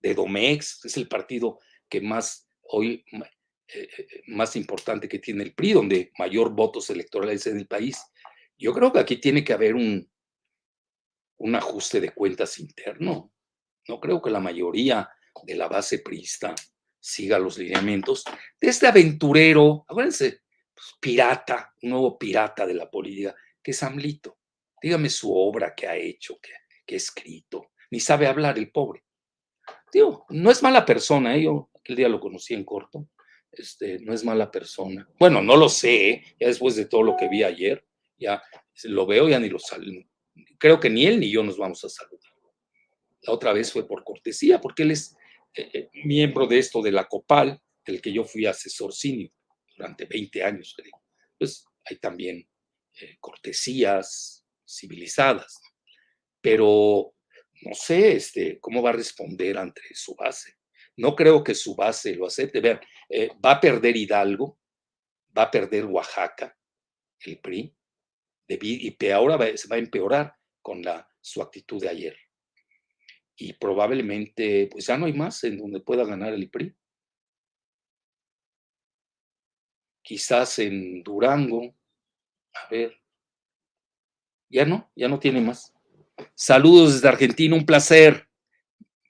[0.00, 5.54] de Domex, es el partido que más hoy eh, eh, más importante que tiene el
[5.54, 8.00] PRI, donde mayor votos electorales en el país.
[8.56, 10.08] Yo creo que aquí tiene que haber un,
[11.38, 13.32] un ajuste de cuentas interno.
[13.88, 15.10] No creo que la mayoría
[15.44, 16.54] de la base priista
[17.06, 18.24] siga los lineamientos
[18.60, 20.40] de este aventurero, acuérdense,
[20.74, 24.38] pues, pirata, un nuevo pirata de la política, que es Amlito.
[24.82, 27.70] Dígame su obra que ha hecho, que, ha escrito.
[27.90, 29.04] Ni sabe hablar el pobre.
[29.92, 31.44] Digo, no es mala persona, ¿eh?
[31.44, 33.08] yo aquel día lo conocí en corto.
[33.52, 35.08] Este, no es mala persona.
[35.18, 36.24] Bueno, no lo sé, ¿eh?
[36.38, 37.86] ya después de todo lo que vi ayer,
[38.18, 38.42] ya
[38.84, 40.04] lo veo, ya ni lo saludo.
[40.58, 42.32] Creo que ni él ni yo nos vamos a saludar.
[43.22, 45.16] La otra vez fue por cortesía, porque él es
[45.56, 49.30] eh, miembro de esto de la COPAL, del que yo fui asesor senior
[49.76, 51.02] durante 20 años, creo.
[51.38, 52.48] Pues hay también
[53.00, 55.60] eh, cortesías civilizadas,
[56.40, 57.14] pero
[57.62, 60.54] no sé este, cómo va a responder ante su base.
[60.96, 62.60] No creo que su base lo acepte.
[62.60, 64.58] Vean, eh, va a perder Hidalgo,
[65.36, 66.56] va a perder Oaxaca,
[67.20, 67.74] el PRI,
[68.48, 72.25] y ahora se va a empeorar con la, su actitud de ayer.
[73.36, 76.74] Y probablemente, pues ya no hay más en donde pueda ganar el PRI.
[80.02, 81.74] Quizás en Durango,
[82.54, 82.96] a ver.
[84.48, 85.74] Ya no, ya no tiene más.
[86.34, 88.26] Saludos desde Argentina, un placer.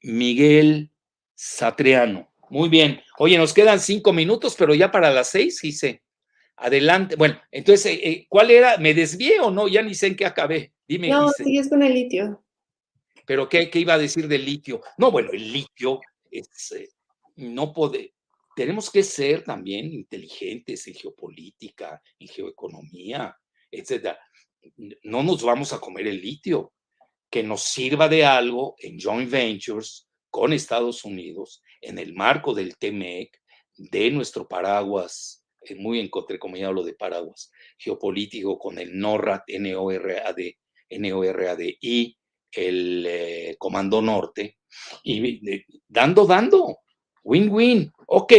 [0.03, 0.91] Miguel
[1.35, 2.33] Satriano.
[2.49, 3.01] Muy bien.
[3.19, 6.03] Oye, nos quedan cinco minutos, pero ya para las seis, hice.
[6.57, 7.17] Adelante.
[7.17, 8.79] Bueno, entonces, eh, eh, ¿cuál era?
[8.79, 9.69] ¿Me desvié o no?
[9.69, 10.73] Ya ni sé en qué acabé.
[10.89, 11.09] Dime.
[11.09, 12.43] No, sigues con el litio.
[13.27, 14.81] ¿Pero qué, iba a decir del litio?
[14.99, 16.01] No, bueno, el litio
[16.31, 16.89] es, eh,
[17.37, 18.15] no puede,
[18.55, 23.37] tenemos que ser también inteligentes en geopolítica, en geoeconomía,
[23.71, 24.17] etc.
[25.03, 26.73] No nos vamos a comer el litio,
[27.29, 32.77] que nos sirva de algo en joint ventures con Estados Unidos, en el marco del
[32.77, 33.37] TMEC,
[33.77, 40.59] de nuestro paraguas, eh, muy entrecomillado lo de paraguas, geopolítico con el NORAD, N-O-R-A-D,
[40.89, 42.17] N-O-R-A-D y
[42.57, 44.59] el eh, Comando Norte,
[45.05, 45.41] y
[45.89, 46.79] dando, dando,
[47.23, 48.33] win-win, ok,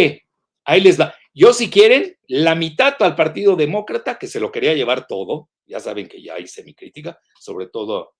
[0.65, 1.15] ahí les da.
[1.34, 5.80] Yo si quieren, la mitad al Partido Demócrata, que se lo quería llevar todo, ya
[5.80, 8.15] saben que ya hice mi crítica, sobre todo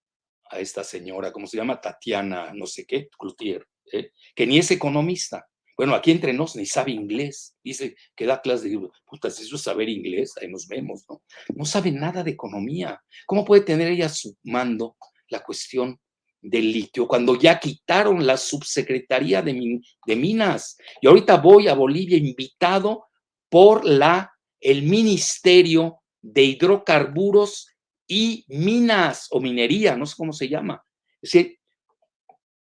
[0.50, 1.82] a esta señora, ¿cómo se llama?
[1.82, 4.12] Tatiana, no sé qué, Cloutier, ¿eh?
[4.36, 5.48] que ni es economista.
[5.76, 7.56] Bueno, aquí entre nos ni sabe inglés.
[7.64, 11.22] Dice que da clases de, puta, si eso es saber inglés, ahí nos vemos, ¿no?
[11.56, 13.00] No sabe nada de economía.
[13.28, 14.98] ¿Cómo puede tener ella su mando
[15.30, 16.00] la cuestión
[16.42, 20.78] del litio cuando ya quitaron la subsecretaría de, de Minas?
[21.02, 23.08] Y ahorita voy a Bolivia invitado
[23.50, 27.70] por la, el Ministerio de Hidrocarburos
[28.08, 30.84] y Minas o Minería, no sé cómo se llama.
[31.22, 31.60] Es decir,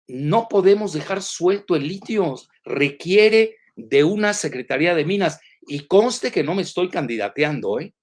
[0.07, 5.39] no podemos dejar suelto el litio, requiere de una Secretaría de Minas.
[5.61, 7.93] Y conste que no me estoy candidateando, ¿eh?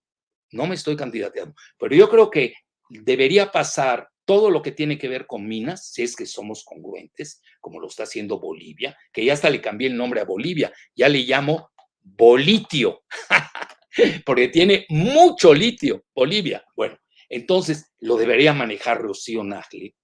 [0.52, 1.54] No me estoy candidateando.
[1.78, 2.54] Pero yo creo que
[2.88, 7.42] debería pasar todo lo que tiene que ver con minas, si es que somos congruentes,
[7.60, 11.08] como lo está haciendo Bolivia, que ya hasta le cambié el nombre a Bolivia, ya
[11.08, 11.70] le llamo
[12.00, 13.04] Bolitio,
[14.26, 16.64] porque tiene mucho litio, Bolivia.
[16.74, 16.98] Bueno,
[17.28, 19.94] entonces lo debería manejar Rocío Nagle,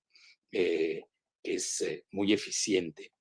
[0.52, 1.04] eh,
[1.42, 3.12] que es eh, muy eficiente,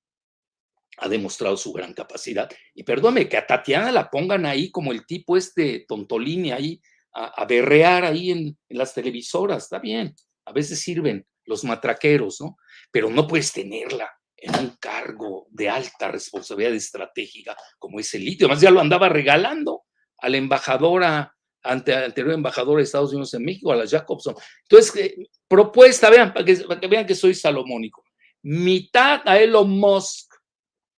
[0.98, 2.50] ha demostrado su gran capacidad.
[2.74, 6.80] Y perdóneme que a Tatiana la pongan ahí como el tipo este tontolini ahí,
[7.12, 10.14] a, berrear ahí en las televisoras, está bien,
[10.44, 12.56] a veces sirven los matraqueros, ¿no?
[12.90, 18.46] Pero no puedes tenerla en un cargo de alta responsabilidad estratégica como es el litio.
[18.46, 19.84] Además, ya lo andaba regalando
[20.18, 24.34] a la embajadora, ante, anterior embajadora de Estados Unidos en México, a la Jacobson.
[24.62, 28.04] Entonces, eh, propuesta, vean, para que, vean que soy salomónico.
[28.42, 30.32] Mitad a Elon Musk,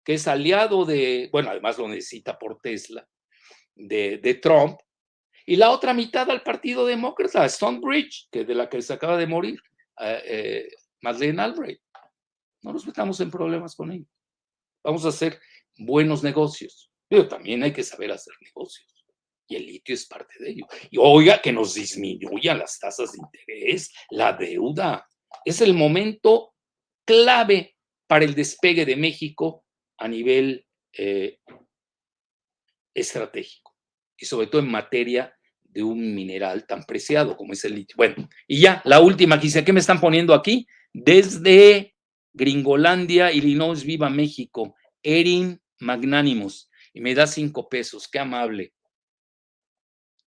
[0.03, 3.07] que es aliado de, bueno, además lo necesita por Tesla,
[3.75, 4.77] de Trump,
[5.45, 9.27] y la otra mitad al Partido Demócrata, Stonebridge, que de la que se acaba de
[9.27, 9.59] morir,
[9.99, 10.69] eh, eh,
[11.01, 11.81] Madeleine Albright.
[12.61, 14.07] No nos metamos en problemas con ellos.
[14.83, 15.39] Vamos a hacer
[15.77, 16.91] buenos negocios.
[17.07, 18.87] Pero también hay que saber hacer negocios.
[19.47, 20.65] Y el litio es parte de ello.
[20.89, 25.05] Y oiga, que nos disminuyan las tasas de interés, la deuda.
[25.43, 26.53] Es el momento
[27.05, 27.75] clave
[28.07, 29.65] para el despegue de México
[29.97, 31.39] a nivel eh,
[32.93, 33.70] estratégico.
[34.21, 37.95] Y sobre todo en materia de un mineral tan preciado como es el litio.
[37.97, 40.67] Bueno, y ya, la última quise, ¿qué me están poniendo aquí?
[40.93, 41.95] Desde
[42.33, 48.73] Gringolandia, Illinois, Viva México, Erin Magnánimos, y me da cinco pesos, qué amable.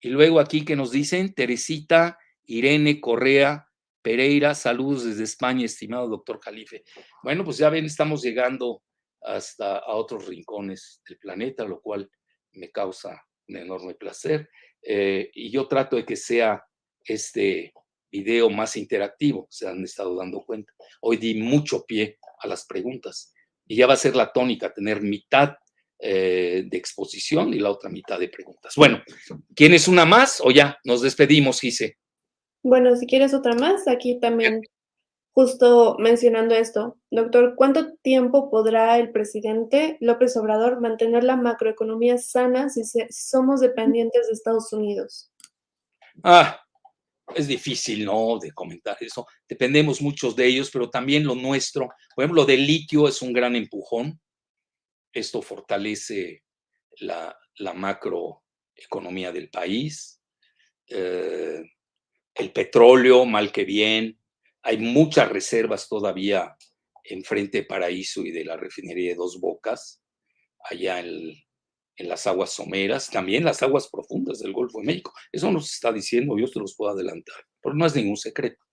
[0.00, 3.68] Y luego aquí que nos dicen, Teresita Irene Correa
[4.02, 6.84] Pereira, saludos desde España, estimado doctor Jalife.
[7.22, 8.82] Bueno, pues ya ven, estamos llegando
[9.22, 12.10] hasta a otros rincones del planeta, lo cual
[12.52, 14.48] me causa un enorme placer.
[14.82, 16.64] Eh, y yo trato de que sea
[17.04, 17.72] este
[18.10, 20.72] video más interactivo, se han estado dando cuenta.
[21.00, 23.32] Hoy di mucho pie a las preguntas
[23.66, 25.54] y ya va a ser la tónica, tener mitad
[25.98, 28.74] eh, de exposición y la otra mitad de preguntas.
[28.76, 29.02] Bueno,
[29.54, 31.96] ¿quién una más o ya nos despedimos, Gise?
[32.62, 34.60] Bueno, si quieres otra más, aquí también
[35.34, 42.70] justo mencionando esto, doctor, ¿cuánto tiempo podrá el presidente López Obrador mantener la macroeconomía sana
[42.70, 45.32] si, somos dependientes de Estados Unidos?
[46.22, 46.60] Ah,
[47.34, 48.38] es difícil, ¿no?
[48.38, 49.26] De comentar eso.
[49.48, 51.88] Dependemos muchos de ellos, pero también lo nuestro.
[52.14, 54.20] Por ejemplo, lo del litio es un gran empujón.
[55.12, 56.44] Esto fortalece
[57.00, 57.36] la,
[57.74, 60.20] macroeconomía del país.
[60.86, 61.60] Eh,
[62.36, 64.16] el petróleo, mal que bien.
[64.64, 66.56] Hay muchas reservas todavía
[67.04, 70.02] enfrente de Paraíso y de la refinería de Dos Bocas,
[70.70, 71.34] allá en,
[71.98, 75.12] las aguas someras, también las aguas profundas del Golfo de México.
[75.30, 78.64] Eso nos está diciendo, yo se los puedo adelantar, pero no es ningún secreto.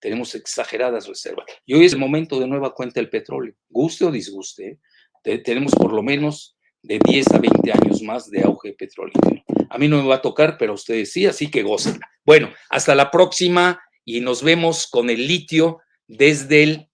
[0.00, 1.44] Tenemos exageradas reservas.
[1.66, 3.54] Y hoy es el momento de nueva cuenta del petróleo.
[3.68, 4.80] Guste o disguste,
[5.22, 9.42] tenemos por lo menos de 10 a 20 años más de auge petrolífero.
[9.68, 12.00] A mí no me va a tocar, pero a ustedes sí, así que gocen.
[12.24, 13.80] Bueno, hasta la próxima
[14.16, 16.88] y nos vemos con el litio desde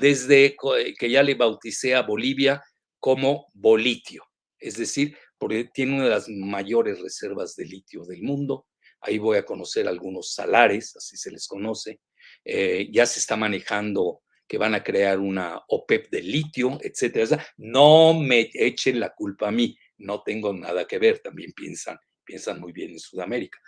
[0.00, 0.56] desde
[0.98, 2.62] que ya le bauticé a Bolivia
[2.98, 4.24] como Bolitio
[4.60, 8.66] es decir, porque tiene una de las mayores reservas de litio del mundo.
[9.00, 12.00] Ahí voy a conocer algunos salares, así se les conoce.
[12.44, 17.42] Eh, ya se está manejando que van a crear una OPEP de litio, etcétera.
[17.56, 22.60] No me echen la culpa a mí, no tengo nada que ver, también piensan, piensan
[22.60, 23.58] muy bien en Sudamérica.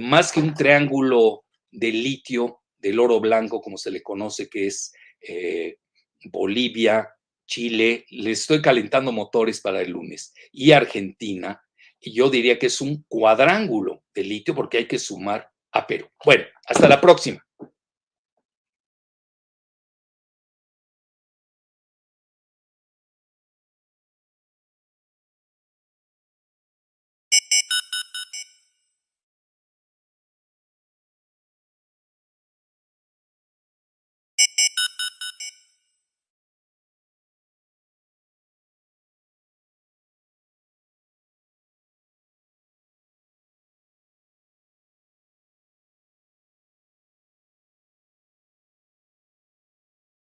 [0.00, 4.92] Más que un triángulo de litio, del oro blanco, como se le conoce, que es
[5.20, 5.76] eh,
[6.24, 7.08] Bolivia,
[7.46, 11.60] Chile, le estoy calentando motores para el lunes, y Argentina,
[12.00, 16.08] y yo diría que es un cuadrángulo de litio porque hay que sumar a Perú.
[16.24, 17.44] Bueno, hasta la próxima.